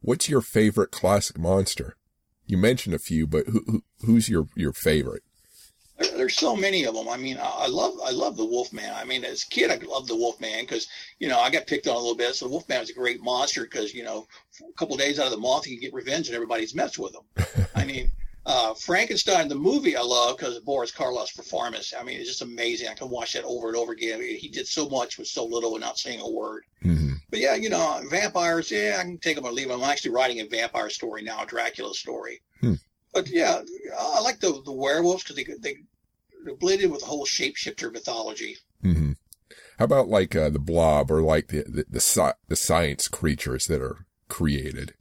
[0.00, 1.96] What's your favorite classic monster?
[2.46, 5.24] You mentioned a few, but who, who who's your, your favorite?
[5.98, 7.08] There, there's so many of them.
[7.08, 8.92] I mean, I, I love I love the Wolfman.
[8.94, 11.86] I mean, as a kid, I loved the Wolfman because you know I got picked
[11.86, 12.34] on a little bit.
[12.34, 14.26] So the Wolfman was a great monster because you know
[14.60, 17.14] a couple days out of the month he can get revenge and everybody's messed with
[17.14, 17.66] him.
[17.74, 18.10] I mean.
[18.48, 21.92] Uh, Frankenstein, the movie, I love because of Boris Karloff's performance.
[21.98, 22.86] I mean, it's just amazing.
[22.86, 24.20] I can watch that over and over again.
[24.20, 26.62] He did so much with so little and not saying a word.
[26.84, 27.14] Mm-hmm.
[27.28, 28.70] But yeah, you know, vampires.
[28.70, 29.82] Yeah, I can take them or leave them.
[29.82, 32.40] I'm actually writing a vampire story now, a Dracula story.
[32.60, 32.74] Hmm.
[33.16, 33.62] But yeah,
[33.98, 35.76] I like the the werewolves because they they
[36.44, 38.58] they blend in with the whole shapeshifter mythology.
[38.84, 39.12] Mm-hmm.
[39.78, 43.68] How about like uh, the blob or like the the, the, sci- the science creatures
[43.68, 44.92] that are created?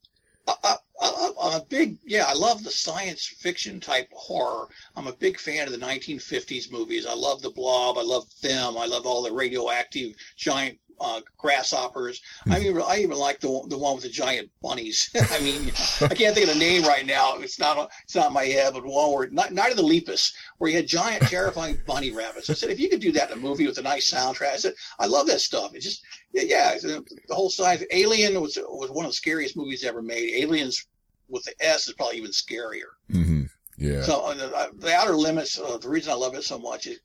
[0.48, 2.24] I, I'm a big yeah.
[2.26, 4.70] I love the science fiction type horror.
[4.96, 7.06] I'm a big fan of the 1950s movies.
[7.06, 7.98] I love the Blob.
[7.98, 8.78] I love them.
[8.78, 12.22] I love all the radioactive giant uh, grasshoppers.
[12.46, 15.10] I mean, I even like the the one with the giant bunnies.
[15.32, 17.36] I mean, I can't think of the name right now.
[17.38, 20.70] It's not it's not in my head, but one where Night of the Lepus, where
[20.70, 22.50] you had giant, terrifying bunny rabbits.
[22.50, 24.58] I said, if you could do that in a movie with a nice soundtrack, I
[24.58, 25.76] said, I love that stuff.
[25.76, 27.84] It just yeah, yeah the whole size.
[27.92, 30.44] Alien was was one of the scariest movies ever made.
[30.44, 30.86] Aliens
[31.28, 32.94] with the S is probably even scarier.
[33.12, 33.45] Mm-hmm.
[33.78, 34.02] Yeah.
[34.04, 35.60] So uh, the outer limits.
[35.60, 37.00] Uh, the reason I love it so much is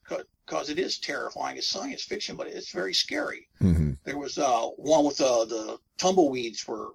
[0.47, 1.57] because it is terrifying.
[1.57, 3.49] It's science fiction, but it's very scary.
[3.61, 3.93] Mm-hmm.
[4.05, 6.91] There was uh, one with uh, the tumbleweeds were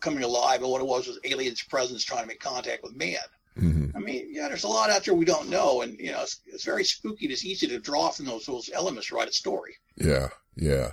[0.00, 3.16] coming alive, and what it was was aliens' presence trying to make contact with man.
[3.58, 3.96] Mm-hmm.
[3.96, 6.40] I mean, yeah, there's a lot out there we don't know, and you know, it's,
[6.46, 7.26] it's very spooky.
[7.26, 9.76] It's easy to draw from those those elements to write a story.
[9.96, 10.92] Yeah, yeah.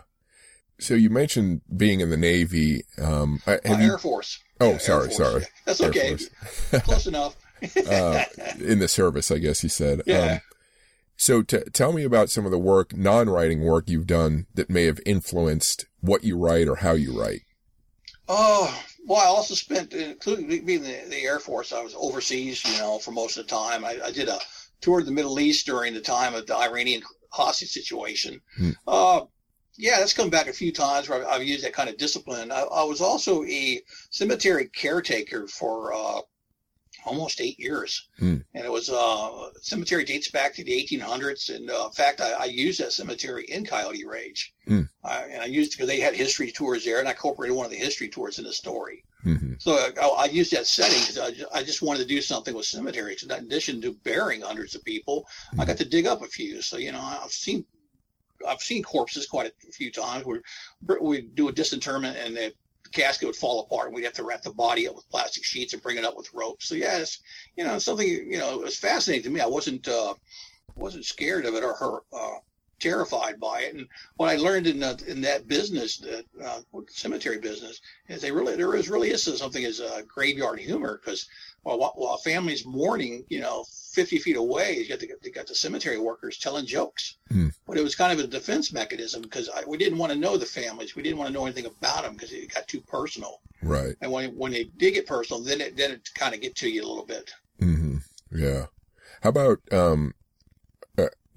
[0.79, 2.83] So you mentioned being in the Navy.
[2.99, 3.91] Um, have uh, you...
[3.91, 4.39] Air Force.
[4.59, 5.17] Oh, yeah, sorry, Force.
[5.17, 5.43] sorry.
[5.65, 6.17] That's okay.
[6.71, 7.35] Close enough.
[7.89, 8.23] uh,
[8.59, 10.01] in the service, I guess he said.
[10.05, 10.33] Yeah.
[10.33, 10.39] Um,
[11.15, 14.85] so t- tell me about some of the work, non-writing work you've done that may
[14.85, 17.41] have influenced what you write or how you write.
[18.27, 22.79] Oh, well, I also spent, including being the, the Air Force, I was overseas, you
[22.79, 23.85] know, for most of the time.
[23.85, 24.39] I, I did a
[24.79, 28.41] tour of the Middle East during the time of the Iranian hostage situation.
[28.57, 28.71] Hmm.
[28.87, 29.21] Uh,
[29.77, 32.51] yeah, that's come back a few times where I've, I've used that kind of discipline.
[32.51, 36.21] I, I, was also a cemetery caretaker for uh,
[37.05, 38.07] almost eight years.
[38.19, 38.37] Hmm.
[38.53, 41.55] And it was uh, cemetery dates back to the 1800s.
[41.55, 44.53] And uh, in fact, I, I used that cemetery in Coyote Rage.
[44.67, 44.81] Hmm.
[45.03, 47.71] Uh, and I used because they had history tours there, and I incorporated one of
[47.71, 49.03] the history tours in the story.
[49.25, 49.53] Mm-hmm.
[49.59, 52.55] So I, I, used that setting because I, just, I just wanted to do something
[52.55, 53.21] with cemeteries.
[53.21, 55.61] In addition to burying hundreds of people, Hmm.
[55.61, 56.61] I got to dig up a few.
[56.61, 57.65] So you know, I've seen
[58.47, 60.41] I've seen corpses quite a few times where
[60.99, 62.53] we do a disinterment and the
[62.91, 65.73] casket would fall apart and we'd have to wrap the body up with plastic sheets
[65.73, 66.67] and bring it up with ropes.
[66.67, 67.19] So yeah, it's,
[67.55, 69.39] you know, something, you know, it was fascinating to me.
[69.39, 70.13] I wasn't, uh,
[70.75, 72.39] wasn't scared of it or her, uh,
[72.81, 73.75] terrified by it.
[73.75, 78.31] And what I learned in that, in that business, that, uh, cemetery business is they
[78.31, 81.29] really, there is really is something as a graveyard humor because
[81.63, 83.63] while, while families mourning, you know,
[83.93, 87.17] 50 feet away, you got the, you got the cemetery workers telling jokes.
[87.31, 87.53] Mm.
[87.67, 90.45] But it was kind of a defense mechanism because we didn't want to know the
[90.45, 90.95] families.
[90.95, 93.41] We didn't want to know anything about them because it got too personal.
[93.61, 93.95] Right.
[94.01, 96.69] And when when they did get personal, then it then it kind of get to
[96.69, 97.31] you a little bit.
[97.61, 97.97] Mm-hmm.
[98.35, 98.65] Yeah.
[99.21, 100.13] How about um,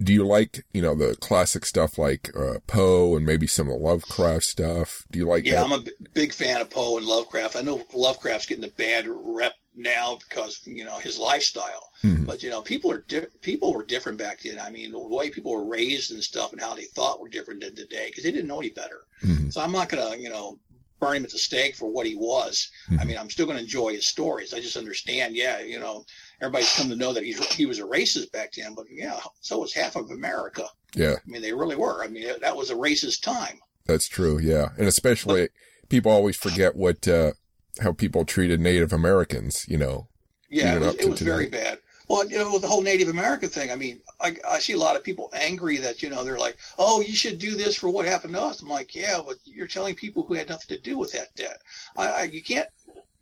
[0.02, 3.74] do you like you know the classic stuff like uh, Poe and maybe some of
[3.78, 5.04] the Lovecraft stuff?
[5.10, 5.44] Do you like?
[5.44, 5.64] Yeah, that?
[5.64, 7.56] I'm a b- big fan of Poe and Lovecraft.
[7.56, 11.90] I know Lovecraft's getting a bad rep now because you know his lifestyle.
[12.04, 12.26] Mhm.
[12.26, 14.58] But you know, people are di- people were different back then.
[14.60, 17.60] I mean, the way people were raised and stuff, and how they thought were different
[17.62, 19.00] than today because they didn't know any better.
[19.22, 19.52] Mhm.
[19.52, 20.58] So I'm not gonna you know
[21.04, 22.68] burn him at the stake for what he was.
[22.88, 23.06] I Mhm.
[23.06, 24.54] mean, I'm still gonna enjoy his stories.
[24.54, 25.36] I just understand.
[25.36, 26.04] Yeah, you know,
[26.40, 28.74] everybody's come to know that he's he was a racist back then.
[28.74, 30.66] But yeah, so was half of America.
[30.94, 32.02] Yeah, I mean, they really were.
[32.04, 33.60] I mean, that was a racist time.
[33.86, 34.38] that's true.
[34.38, 35.48] Yeah, and especially
[35.88, 37.32] people always forget what uh,
[37.80, 39.64] how people treated Native Americans.
[39.68, 40.08] You know.
[40.50, 41.78] Yeah, it was, it was very bad.
[42.08, 44.78] Well, you know, with the whole Native American thing, I mean, I, I see a
[44.78, 47.88] lot of people angry that, you know, they're like, oh, you should do this for
[47.88, 48.60] what happened to us.
[48.60, 51.62] I'm like, yeah, but you're telling people who had nothing to do with that debt.
[51.96, 52.68] I, I you can't,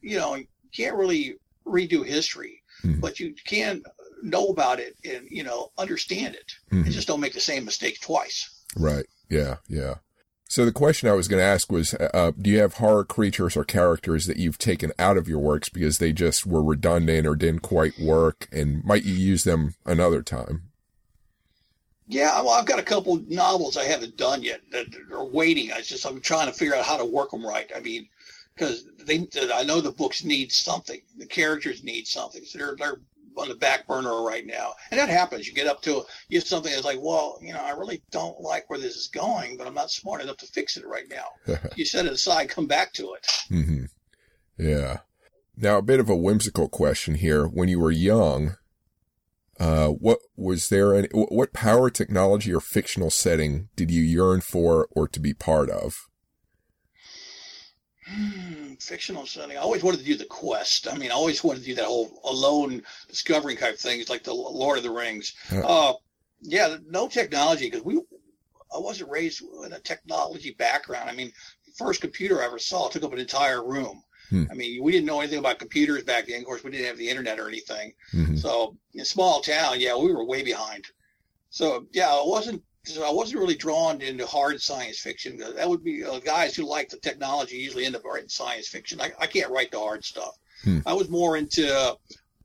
[0.00, 3.00] you know, you can't really redo history, Mhm.
[3.00, 3.82] but you can
[4.22, 6.84] know about it and, you know, understand it Mhm.
[6.84, 8.50] and just don't make the same mistake twice.
[8.76, 9.06] Right.
[9.30, 9.58] Yeah.
[9.68, 9.94] Yeah.
[10.52, 13.56] So the question I was going to ask was, uh, do you have horror creatures
[13.56, 17.34] or characters that you've taken out of your works because they just were redundant or
[17.34, 20.64] didn't quite work, and might you use them another time?
[22.06, 25.72] Yeah, well, I've got a couple novels I haven't done yet that are waiting.
[25.72, 27.72] I just I'm trying to figure out how to work them right.
[27.74, 28.06] I mean,
[28.54, 33.00] because they I know the books need something, the characters need something, so they're they're
[33.36, 35.46] on the back burner right now, and that happens.
[35.46, 38.40] You get up to you have something that's like, well, you know, I really don't
[38.40, 41.56] like where this is going, but I'm not smart enough to fix it right now.
[41.76, 43.26] you set it aside, come back to it.
[43.50, 43.84] Mm-hmm.
[44.58, 44.98] Yeah.
[45.56, 47.46] Now a bit of a whimsical question here.
[47.46, 48.56] When you were young,
[49.60, 54.88] uh, what was there any, what power, technology, or fictional setting did you yearn for
[54.90, 56.08] or to be part of?
[58.08, 59.56] Hmm, fictional setting.
[59.56, 60.88] I always wanted to do the quest.
[60.90, 64.00] I mean, I always wanted to do that whole alone discovering type thing.
[64.00, 65.34] It's like the Lord of the Rings.
[65.52, 65.60] Yeah.
[65.60, 65.92] Uh,
[66.40, 68.00] yeah, no technology because we.
[68.74, 71.10] I wasn't raised in a technology background.
[71.10, 71.30] I mean,
[71.76, 74.02] first computer I ever saw took up an entire room.
[74.30, 74.44] Hmm.
[74.50, 76.40] I mean, we didn't know anything about computers back then.
[76.40, 77.92] Of course, we didn't have the internet or anything.
[78.14, 78.38] Mhm.
[78.38, 80.86] So in a small town, yeah, we were way behind.
[81.50, 82.62] So yeah, I wasn't.
[82.84, 85.36] So I wasn't really drawn into hard science fiction.
[85.38, 89.00] That would be uh, guys who like the technology usually end up writing science fiction.
[89.00, 90.36] I, I can't write the hard stuff.
[90.64, 90.80] Hmm.
[90.84, 91.72] I was more into.
[91.72, 91.94] Uh,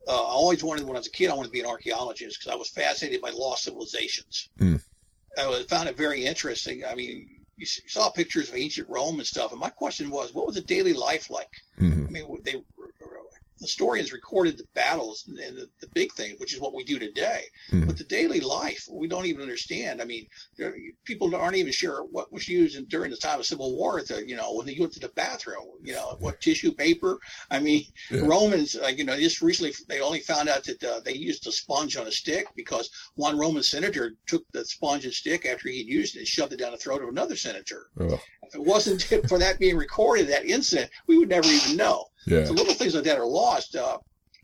[0.07, 2.53] I always wanted when I was a kid, I wanted to be an archaeologist because
[2.53, 4.49] I was fascinated by lost civilizations.
[4.59, 4.75] Hmm.
[5.37, 6.83] I was, found it very interesting.
[6.85, 10.45] I mean, you saw pictures of ancient Rome and stuff, and my question was, what
[10.45, 11.49] was the daily life like?
[11.79, 12.07] Mhm.
[12.07, 12.63] I mean, they
[13.59, 17.43] historians recorded the battles and the, the big thing, which is what we do today.
[17.71, 17.87] Mhm.
[17.87, 20.01] But the daily life, we don't even understand.
[20.01, 23.45] I mean, there, people aren't even sure what was used in, during the time of
[23.45, 24.01] Civil War.
[24.25, 27.19] You know, when they went to the bathroom, you know, what tissue paper.
[27.49, 28.21] I mean, Yeah.
[28.21, 31.51] Romans, like you know, just recently they only found out that uh, they used a
[31.51, 35.87] sponge on a stick because one Roman senator took the sponge and stick after he'd
[35.87, 37.87] used it and shoved it down the throat of another senator.
[37.99, 38.19] Ugh.
[38.43, 42.05] If it wasn't for that being recorded, that incident, we would never even know.
[42.27, 42.45] Yeah.
[42.45, 43.75] So little things like that are lost.
[43.75, 43.97] Uh,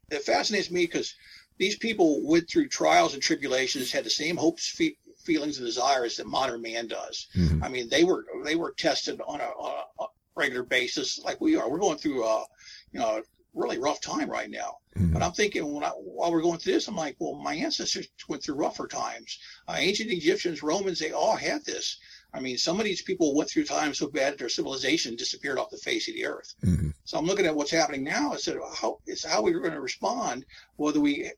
[0.10, 1.14] it fascinates me because
[1.58, 6.18] these people went through trials and tribulations, had the same hopes, fe- feelings, and desires
[6.18, 7.28] that modern man does.
[7.36, 7.64] Mhm.
[7.64, 11.56] I mean, they were they were tested on a, on a regular basis, like we
[11.56, 11.70] are.
[11.70, 12.46] We're going through a
[12.92, 13.22] you know a
[13.54, 14.78] really rough time right now.
[14.98, 15.14] Mhm.
[15.14, 18.08] But I'm thinking when I, while we're going through this, I'm like, well, my ancestors
[18.28, 19.38] went through rougher times.
[19.68, 21.98] Uh, ancient Egyptians, Romans, they all had this.
[22.34, 25.60] I mean, some of these people went through times so bad that their civilization disappeared
[25.60, 26.56] off the face of the earth.
[26.64, 26.94] Mhm.
[27.06, 28.34] So I'm looking at what's happening now.
[28.34, 30.46] I said, how it's how we're going to respond,
[30.78, 31.32] whether we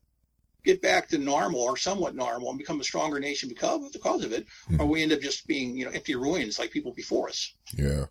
[0.64, 4.32] get back to normal or somewhat normal and become a stronger nation because because of
[4.32, 4.46] it,
[4.78, 7.52] or we end up just being you know empty ruins like people before us.
[7.76, 8.06] Yeah.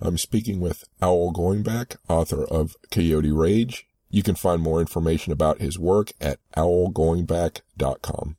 [0.00, 3.86] I'm speaking with Owl Goingback, author of Coyote Rage.
[4.10, 8.36] You can find more information about his work at owlgoingback.com.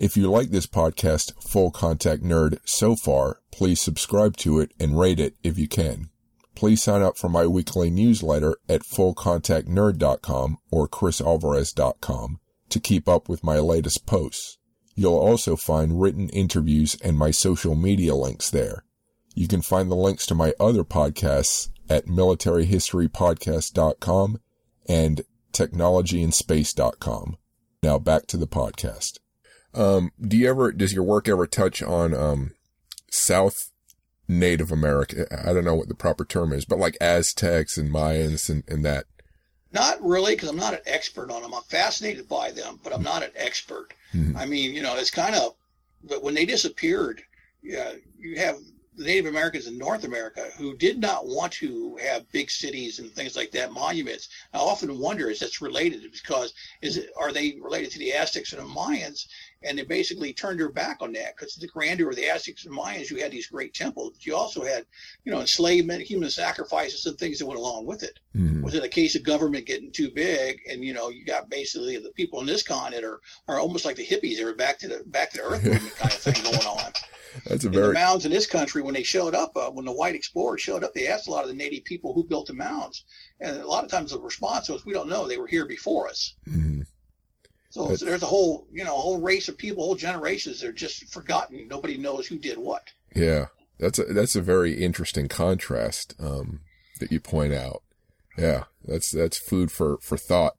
[0.00, 4.98] If you like this podcast, Full Contact Nerd, so far, please subscribe to it and
[4.98, 6.08] rate it if you can.
[6.54, 13.44] Please sign up for my weekly newsletter at fullcontactnerd.com or chrisalvarez.com to keep up with
[13.44, 14.56] my latest posts.
[14.94, 18.84] You'll also find written interviews and my social media links there.
[19.34, 24.40] You can find the links to my other podcasts at militaryhistorypodcast.com
[24.88, 25.20] and
[25.52, 27.36] technologyandspace.com.
[27.82, 29.18] Now back to the podcast.
[29.74, 32.52] Um, do you ever, does your work ever touch on, um,
[33.10, 33.70] South
[34.28, 35.26] Native America?
[35.30, 38.84] I don't know what the proper term is, but like Aztecs and Mayans and, and
[38.84, 39.06] that.
[39.72, 41.54] Not really, because I'm not an expert on them.
[41.54, 43.88] I'm fascinated by them, but I'm not an expert.
[44.12, 44.36] Mhm.
[44.36, 45.54] I mean, you know, it's kind of,
[46.02, 47.22] but when they disappeared,
[47.62, 48.58] yeah, you have
[48.96, 53.10] the Native Americans in North America who did not want to have big cities and
[53.12, 54.28] things like that, monuments.
[54.52, 56.52] I often wonder is that's related because
[56.82, 59.26] is it are they related to the Aztecs and the Mayans?
[59.62, 62.74] And they basically turned their back on that because the grandeur of the Aztecs and
[62.74, 64.86] Mayans, you had these great temples, but you also had,
[65.24, 68.62] you know, enslavement, human sacrifices, and things that went along with it Mhm.
[68.62, 71.96] was it a case of government getting too big and you know you got basically
[71.98, 74.86] the people in this continent are are almost like the hippies they were back to
[74.86, 76.92] the back to the earth kind of thing going on
[77.46, 79.84] That's a and the very, mounds in this country when they showed up uh, when
[79.84, 82.46] the white explorers showed up they asked a lot of the native people who built
[82.46, 83.04] the mounds
[83.40, 86.08] and a lot of times the response was we don't know they were here before
[86.08, 86.86] us Mhm.
[87.70, 90.72] So That's- there's a whole you know a whole race of people whole generations they're
[90.72, 92.82] just forgotten nobody knows who did what
[93.14, 93.46] yeah,
[93.78, 96.60] that's a, that's a very interesting contrast, um,
[97.00, 97.82] that you point out.
[98.38, 100.54] Yeah, that's, that's food for, for thought.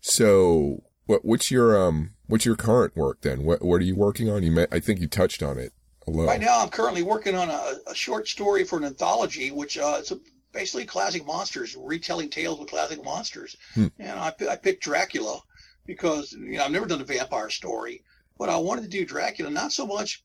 [0.00, 3.42] So what, what's your, um, what's your current work then?
[3.42, 4.42] What, what are you working on?
[4.42, 5.72] You may, I think you touched on it
[6.06, 6.26] a little.
[6.26, 9.96] Right now, I'm currently working on a, a short story for an anthology, which uh,
[9.98, 10.20] it's a,
[10.52, 13.56] basically classic monsters, retelling tales with classic monsters.
[13.74, 13.86] Hmm.
[13.98, 15.40] And I, I picked Dracula
[15.90, 18.02] because you know I've never done a vampire story,
[18.38, 20.22] but I wanted to do Dracula not so much,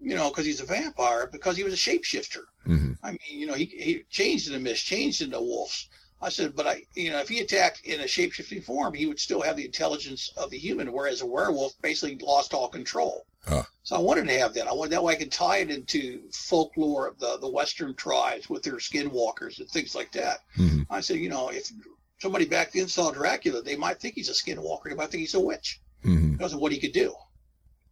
[0.00, 2.44] you know, because he's a vampire, because he was a shapeshifter.
[2.64, 5.88] hmm I mean, you know, he, he changed into mist, changed into wolves.
[6.20, 9.20] I said, but I, you know, if he attacked in a shapeshifting form, he would
[9.20, 13.26] still have the intelligence of the human, whereas a werewolf basically lost all control.
[13.46, 13.68] Ah.
[13.82, 14.66] So I wanted to have that.
[14.66, 18.48] I wanted that way I could tie it into folklore of the, the Western tribes
[18.48, 20.38] with their skinwalkers and things like that.
[20.54, 21.70] hmm I said, you know, if
[22.18, 24.88] somebody back then saw Dracula, they might think he's a skinwalker.
[24.88, 27.14] They might think he's a witch hmm because of what he could do.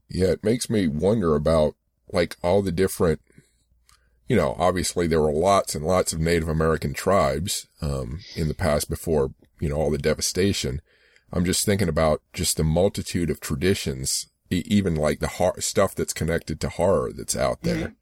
[0.08, 1.74] Yeah, it makes me wonder about
[2.12, 3.20] like all the different,
[4.28, 8.54] you know, obviously there were lots and lots of Native American tribes, um, in the
[8.54, 10.80] past before, you know, all the devastation.
[11.32, 15.94] I'm just thinking about just the multitude of traditions, e- even like the hor- stuff
[15.94, 17.94] that's connected to horror that's out there.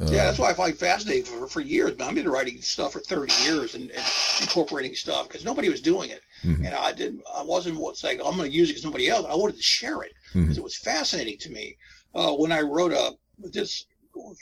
[0.00, 1.92] Uh, yeah, that's why I find fascinating for, for years.
[2.00, 4.04] I've been writing stuff for 30 years and, and
[4.40, 6.22] incorporating stuff because nobody was doing it.
[6.42, 6.64] Mm-hmm.
[6.64, 9.26] And I didn't, I wasn't what's like, I'm going to use it because nobody else.
[9.28, 10.58] I wanted to share it because mm-hmm.
[10.58, 11.76] it was fascinating to me.
[12.14, 13.84] Uh, when I wrote a, this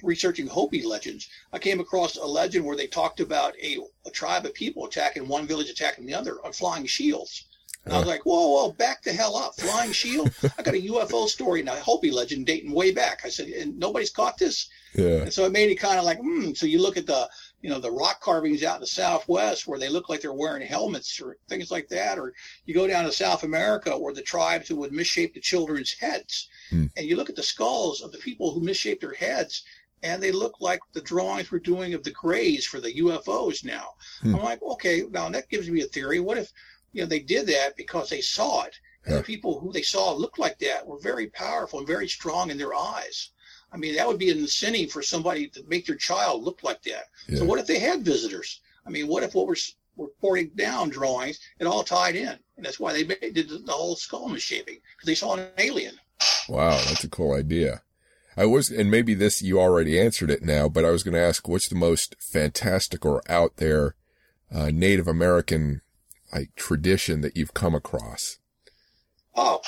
[0.02, 4.46] researching Hopi legends, I came across a legend where they talked about a, a tribe
[4.46, 7.46] of people attacking one village, attacking the other on flying shields.
[7.84, 9.54] And I was like, whoa, whoa, back the hell up.
[9.58, 10.30] Flying shield?
[10.58, 13.22] I got a UFO story and a Hopi legend dating way back.
[13.24, 14.68] I said, and nobody's caught this?
[14.94, 15.22] Yeah.
[15.22, 16.52] And so it made it kind of like, hmm.
[16.52, 17.28] So you look at the,
[17.62, 20.66] you know, the rock carvings out in the Southwest where they look like they're wearing
[20.66, 22.18] helmets or things like that.
[22.18, 22.34] Or
[22.66, 26.48] you go down to South America where the tribes who would misshape the children's heads.
[26.68, 26.86] Hmm.
[26.98, 29.62] And you look at the skulls of the people who misshape their heads
[30.02, 33.94] and they look like the drawings we're doing of the grays for the UFOs now.
[34.20, 34.34] Hmm.
[34.34, 36.20] I'm like, okay, now that gives me a theory.
[36.20, 36.52] What if
[36.92, 38.74] you know, they did that because they saw it.
[39.04, 39.18] And yeah.
[39.18, 42.58] the people who they saw looked like that were very powerful and very strong in
[42.58, 43.30] their eyes.
[43.72, 46.82] I mean, that would be an incentive for somebody to make their child look like
[46.82, 47.04] that.
[47.28, 47.38] Yeah.
[47.38, 48.60] So what if they had visitors?
[48.86, 49.56] I mean, what if what we're
[49.96, 52.36] reporting down drawings, it all tied in?
[52.56, 55.94] And that's why they made, did the whole skull misshapen, because they saw an alien.
[56.48, 57.82] Wow, that's a cool idea.
[58.36, 61.20] I was, and maybe this, you already answered it now, but I was going to
[61.20, 63.94] ask, what's the most fantastic or out there
[64.52, 65.82] uh, Native American
[66.32, 68.38] like tradition that you've come across?
[69.34, 69.60] Oh,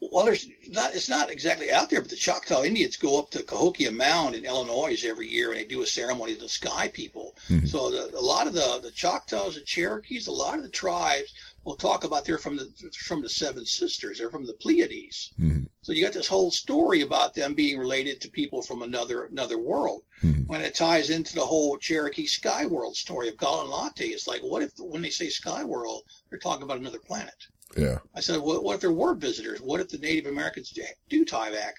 [0.00, 0.94] well, there's not.
[0.94, 4.44] It's not exactly out there, but the Choctaw Indians go up to Cahokia Mound in
[4.44, 7.36] Illinois every year, and they do a ceremony to the Sky People.
[7.48, 7.66] Mm-hmm.
[7.66, 11.32] So the, a lot of the the Choctaws and Cherokees, a lot of the tribes
[11.66, 12.68] will talk about they're from the
[13.06, 14.18] from the Seven Sisters.
[14.18, 15.34] They're from the Pleiades.
[15.38, 15.64] Mm-hmm.
[15.82, 19.58] So you got this whole story about them being related to people from another another
[19.58, 20.02] world.
[20.22, 20.42] Mm-hmm.
[20.44, 24.62] When it ties into the whole Cherokee Sky World story of Galunlati, it's like, what
[24.62, 27.34] if when they say Sky World, they're talking about another planet?
[27.76, 27.98] Yeah.
[28.14, 29.60] I said, what, what if there were visitors?
[29.60, 30.72] What if the Native Americans
[31.08, 31.74] do tie back?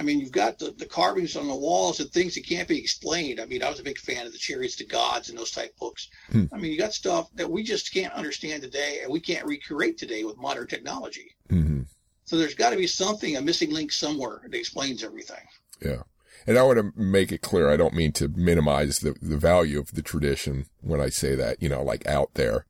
[0.00, 2.78] I mean, you've got the, the carvings on the walls and things that can't be
[2.78, 3.38] explained.
[3.38, 5.76] I mean, I was a big fan of the Chariots to Gods and those type
[5.78, 6.08] books.
[6.32, 6.46] Hmm.
[6.54, 9.98] I mean, you got stuff that we just can't understand today and we can't recreate
[9.98, 11.36] today with modern technology.
[11.50, 11.82] Mm-hmm.
[12.24, 15.44] So there's got to be something, a missing link somewhere that explains everything.
[15.82, 16.04] Yeah.
[16.46, 19.78] And I want to make it clear, I don't mean to minimize the, the value
[19.78, 22.64] of the tradition when I say that, you know, like out there.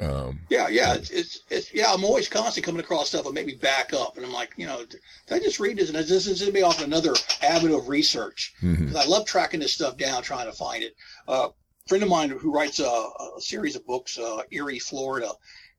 [0.00, 1.92] Um, yeah, yeah, it's, it's, it's, yeah.
[1.92, 4.66] I'm always constantly coming across stuff that make me back up, and I'm like, you
[4.66, 5.90] know, did I just read this?
[5.90, 8.96] And this is going to be off another avenue of research because mm-hmm.
[8.96, 10.96] I love tracking this stuff down, trying to find it.
[11.28, 11.48] Uh,
[11.84, 15.32] a friend of mine who writes a, a series of books, uh, Erie, Florida,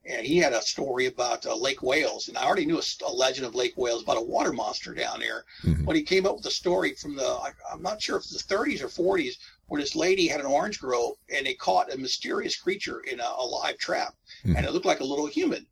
[0.06, 3.12] and he had a story about uh, Lake Wales, and I already knew a, a,
[3.12, 5.86] legend of Lake Wales about a water monster down there, mm-hmm.
[5.86, 8.44] but he came up with a story from the I, am not sure if it's
[8.44, 9.38] the 30s or 40s
[9.68, 13.24] where this lady had an orange grove and they caught a mysterious creature in a,
[13.24, 14.56] a live trap, mm-hmm.
[14.56, 15.66] and it looked like a little human,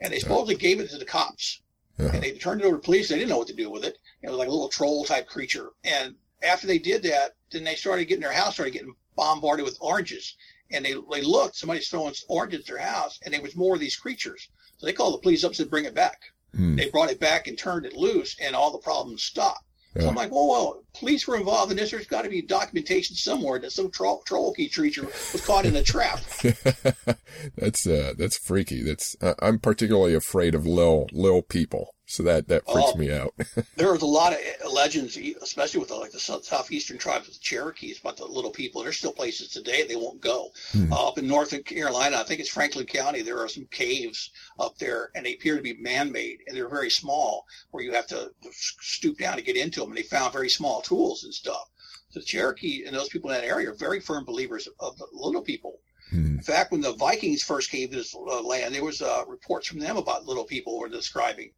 [0.00, 1.62] and they supposedly gave it to the cops,
[1.98, 2.10] uh-huh.
[2.12, 3.08] and they turned it over to police.
[3.08, 3.98] They didn't know what to do with it.
[4.22, 7.76] It was like a little troll type creature, and after they did that, then they
[7.76, 10.36] started getting their house started getting bombarded with oranges
[10.70, 13.80] and they, they looked, somebody's throwing oranges at their house, and there was more of
[13.80, 14.48] these creatures.
[14.78, 16.20] So they called the police up and said, bring it back.
[16.54, 16.76] Hmm.
[16.76, 19.64] They brought it back and turned it loose, and all the problems stopped.
[19.96, 20.02] Yeah.
[20.02, 21.90] So I'm like, whoa, whoa, police were involved in this.
[21.90, 25.74] There's got to be documentation somewhere that some troll, troll key creature was caught in
[25.74, 26.20] a trap.
[27.56, 28.82] that's uh, that's freaky.
[28.82, 31.94] That's uh, I'm particularly afraid of little little people.
[32.08, 33.34] So that, that freaks uh, me out.
[33.76, 37.98] there was a lot of legends, especially with the, like the southeastern tribes, the Cherokees,
[37.98, 38.80] about the little people.
[38.80, 40.52] There's still places today they won't go.
[40.70, 40.92] Hmm.
[40.92, 44.30] Uh, up in North Carolina, I think it's Franklin County, there are some caves
[44.60, 48.06] up there, and they appear to be man-made, and they're very small, where you have
[48.06, 49.88] to stoop down to get into them.
[49.88, 51.68] And they found very small tools and stuff.
[52.10, 55.08] So the Cherokee and those people in that area are very firm believers of the
[55.12, 55.80] little people.
[56.10, 56.36] Hmm.
[56.36, 59.66] In fact, when the Vikings first came to this uh, land, there was uh, reports
[59.66, 61.50] from them about little people were describing.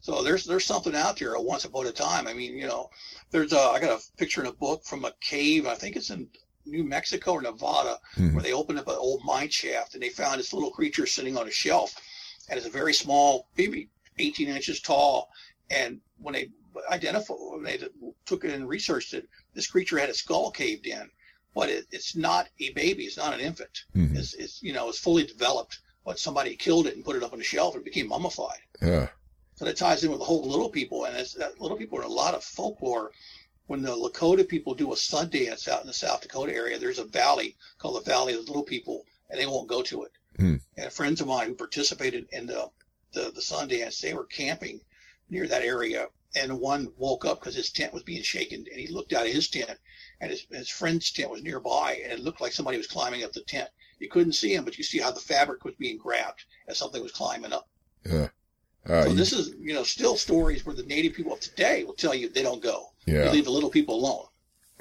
[0.00, 2.26] So there's there's something out there once upon a time.
[2.26, 2.90] I mean, you know,
[3.30, 5.66] there's a, I got a picture in a book from a cave.
[5.66, 6.28] I think it's in
[6.64, 8.34] New Mexico or Nevada, mm-hmm.
[8.34, 11.36] where they opened up an old mine shaft and they found this little creature sitting
[11.36, 11.94] on a shelf,
[12.48, 13.88] and it's a very small, maybe
[14.18, 15.30] 18 inches tall.
[15.70, 16.50] And when they
[16.90, 17.78] identified, when they
[18.24, 21.10] took it and researched it, this creature had a skull caved in,
[21.54, 23.04] but it, it's not a baby.
[23.04, 23.84] It's not an infant.
[23.96, 24.16] Mm-hmm.
[24.16, 25.80] It's, it's you know it's fully developed.
[26.04, 28.60] But somebody killed it and put it up on a shelf and it became mummified.
[28.80, 29.08] Yeah.
[29.58, 32.02] So that ties in with the whole little people, and it's that little people are
[32.02, 33.10] a lot of folklore.
[33.66, 37.00] When the Lakota people do a sun dance out in the South Dakota area, there's
[37.00, 40.12] a valley called the Valley of the Little People, and they won't go to it.
[40.38, 40.60] Mm.
[40.76, 42.70] And friends of mine who participated in the
[43.12, 44.80] the, the sun dance, they were camping
[45.28, 46.06] near that area,
[46.36, 49.32] and one woke up because his tent was being shaken, and he looked out of
[49.32, 49.76] his tent,
[50.20, 53.32] and his, his friend's tent was nearby, and it looked like somebody was climbing up
[53.32, 53.70] the tent.
[53.98, 57.02] You couldn't see him, but you see how the fabric was being grabbed as something
[57.02, 57.68] was climbing up.
[58.06, 58.28] Yeah.
[58.88, 61.94] Uh, so this is, you know, still stories where the native people of today will
[61.94, 62.86] tell you they don't go.
[63.06, 63.30] Yeah.
[63.30, 64.24] Leave the little people alone.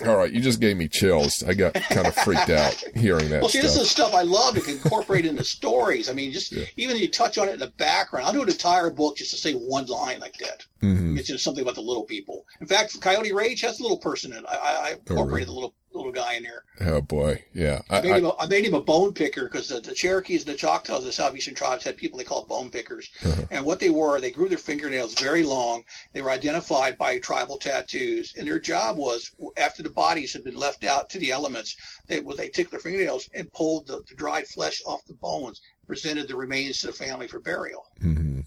[0.05, 1.41] All right, you just gave me chills.
[1.41, 3.71] I got kind of freaked out hearing that well, see, stuff.
[3.73, 6.07] this is stuff I love to incorporate into stories.
[6.07, 6.65] I mean, just Yeah.
[6.77, 8.27] even you touch on it in the background.
[8.27, 10.63] I'll do an entire book just to say one line like that.
[10.81, 12.45] hmm It's just something about the little people.
[12.61, 14.45] In fact, Coyote Rage has a little person in it.
[14.47, 15.45] I, I, incorporated really?
[15.45, 16.63] the little little guy in there.
[16.81, 17.81] Oh boy, yeah.
[17.89, 19.93] I I, made, I, him, a, I made him a bone picker because the, the
[19.93, 23.09] Cherokees and the Choctaws, and the southeastern tribes, had people they called bone pickers.
[23.25, 23.43] Uh-huh.
[23.51, 25.83] And what they were, they grew their fingernails very long.
[26.13, 30.57] They were identified by tribal tattoos, and their job was after the bodies had been
[30.57, 31.75] left out to the elements,
[32.07, 35.61] they well, they took their fingernails and pulled the, the dried flesh off the bones,
[35.87, 37.85] presented the remains to the family for burial.
[38.01, 38.45] mhm.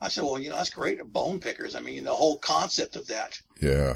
[0.00, 1.02] I said, well, you know, that's great.
[1.12, 1.74] Bone pickers.
[1.74, 3.40] I mean, the whole concept of that.
[3.62, 3.94] Yeah.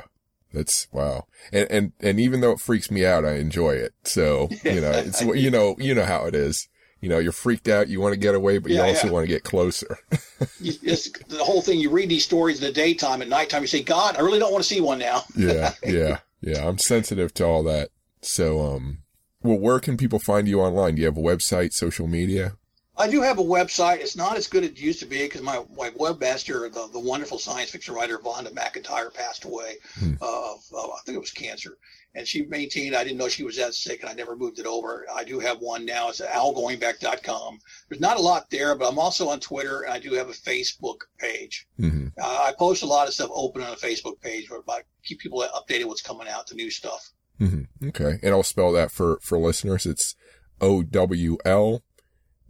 [0.52, 1.26] That's wow.
[1.52, 3.92] And, and, and even though it freaks me out, I enjoy it.
[4.04, 6.68] So, you know, it's, you know, you know how it is.
[7.00, 7.88] You know, you're freaked out.
[7.88, 9.12] You want to get away, but you also yeah.
[9.12, 9.98] want to get closer.
[10.60, 13.82] It's, the whole thing, you read these stories in the daytime, at nighttime, you say,
[13.82, 15.22] God, I really don't want to see one now.
[15.36, 15.74] yeah.
[15.84, 16.18] Yeah.
[16.40, 16.68] Yeah.
[16.68, 17.90] I'm sensitive to all that.
[18.20, 18.98] So, um,
[19.42, 20.94] well, where can people find you online?
[20.94, 22.52] Do you have a website, social media?
[22.98, 23.98] I do have a website.
[24.00, 26.98] It's not as good as it used to be because my, my webmaster, the, the
[26.98, 30.14] wonderful science fiction writer Vonda McIntyre, passed away Hmm.
[30.20, 31.78] uh, of, uh, I think it was cancer.
[32.14, 34.66] And she maintained, I didn't know she was that sick and I never moved it
[34.66, 35.06] over.
[35.14, 36.08] I do have one now.
[36.08, 37.58] It's at owlgoingback.com.
[37.88, 40.32] There's not a lot there, but I'm also on Twitter and I do have a
[40.32, 41.66] Facebook page.
[41.78, 44.80] hmm Uh, I post a lot of stuff open on a Facebook page where I
[45.04, 47.10] keep people updated what's coming out, the new stuff.
[47.38, 48.18] hmm Okay.
[48.22, 49.86] And I'll spell that for, for listeners.
[49.86, 50.16] It's
[50.60, 51.82] O W L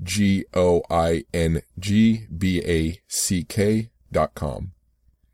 [0.03, 4.73] G O I N G B A C K dot com.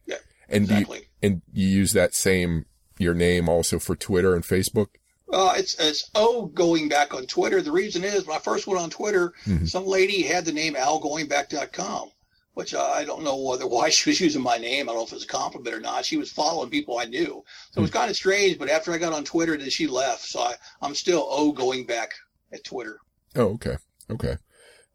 [0.07, 0.17] Yeah,
[0.49, 1.09] And do you, Exactly.
[1.23, 2.67] and you use that same,
[2.99, 4.89] your name also for Twitter and Facebook?
[5.33, 7.61] Uh, it's it's oh going back on Twitter.
[7.62, 9.69] The reason is when I first went on Twitter, Mhm.
[9.69, 12.11] some lady had the name owlgoingback.com,
[12.55, 14.89] which I don't know whether why she was using my name.
[14.89, 16.05] I don't know if it was a compliment or not.
[16.05, 17.43] She was following people I knew,
[17.73, 18.59] so it was kind of strange.
[18.59, 20.23] But after I got on Twitter, then she left.
[20.25, 22.12] So I, I'm still oh going back
[22.53, 22.99] at Twitter.
[23.35, 23.77] Oh, okay.
[24.11, 24.37] Okay.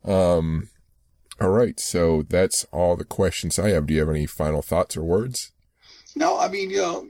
[0.05, 0.69] Um,
[1.41, 1.79] all right.
[1.79, 3.85] So that's all the questions I have.
[3.87, 5.51] Do you have any final thoughts or words?
[6.15, 7.07] No, I mean you know.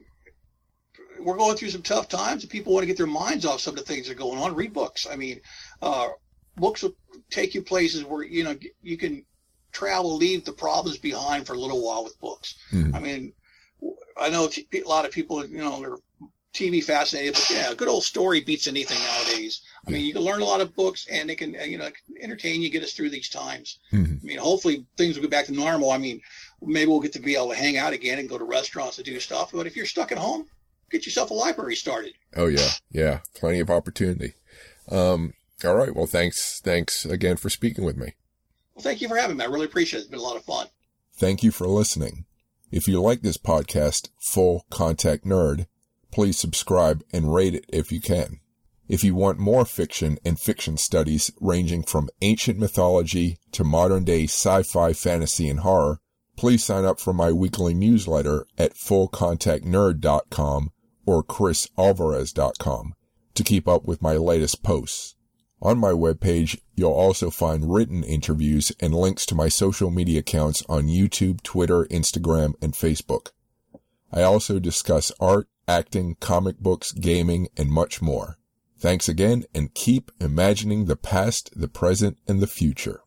[1.21, 3.73] We're going through some tough times, and people want to get their minds off some
[3.73, 4.55] of the things that are going on.
[4.55, 5.05] Read books.
[5.05, 5.41] I mean,
[5.81, 6.07] uh,
[6.55, 6.95] books will
[7.29, 9.25] take you places where you know you can
[9.73, 12.55] travel, leave the problems behind for a little while with books.
[12.71, 12.95] Mhm.
[12.95, 13.33] I mean,
[14.17, 15.97] I know a lot of people, you know, they're
[16.53, 19.61] TV fascinated, but yeah, a good old story beats anything nowadays.
[19.87, 21.89] I mean, you can learn a lot of books, and they can, you know,
[22.21, 23.79] entertain you, get us through these times.
[23.93, 24.21] Mhm.
[24.21, 25.91] I mean, hopefully things will get back to normal.
[25.91, 26.21] I mean,
[26.61, 29.05] maybe we'll get to be able to hang out again and go to restaurants and
[29.05, 29.51] do stuff.
[29.53, 30.47] But if you're stuck at home,
[30.91, 32.13] get yourself a library started.
[32.35, 32.69] Oh yeah.
[32.91, 33.19] Yeah.
[33.35, 34.33] Plenty of opportunity.
[34.89, 35.33] Um,
[35.63, 35.95] all right.
[35.95, 36.59] Well, thanks.
[36.61, 38.15] Thanks again for speaking with me.
[38.73, 39.43] Well, thank you for having me.
[39.43, 40.01] I really appreciate it.
[40.03, 40.67] It's been a lot of fun.
[41.15, 42.25] Thank you for listening.
[42.71, 45.67] If you like this podcast, Full Contact Nerd,
[46.11, 48.39] please subscribe and rate it if you can.
[48.87, 54.23] If you want more fiction and fiction studies ranging from ancient mythology to modern day
[54.23, 55.99] sci-fi, fantasy, and horror,
[56.35, 60.71] please sign up for my weekly newsletter at fullcontactnerd.com
[61.05, 62.93] or chrisalvarez.com
[63.35, 65.15] to keep up with my latest posts.
[65.61, 70.63] On my webpage, you'll also find written interviews and links to my social media accounts
[70.69, 73.31] on YouTube, Twitter, Instagram, and Facebook.
[74.11, 78.37] I also discuss art, acting, comic books, gaming, and much more.
[78.79, 83.01] Thanks again and keep imagining the past, the present, and the future.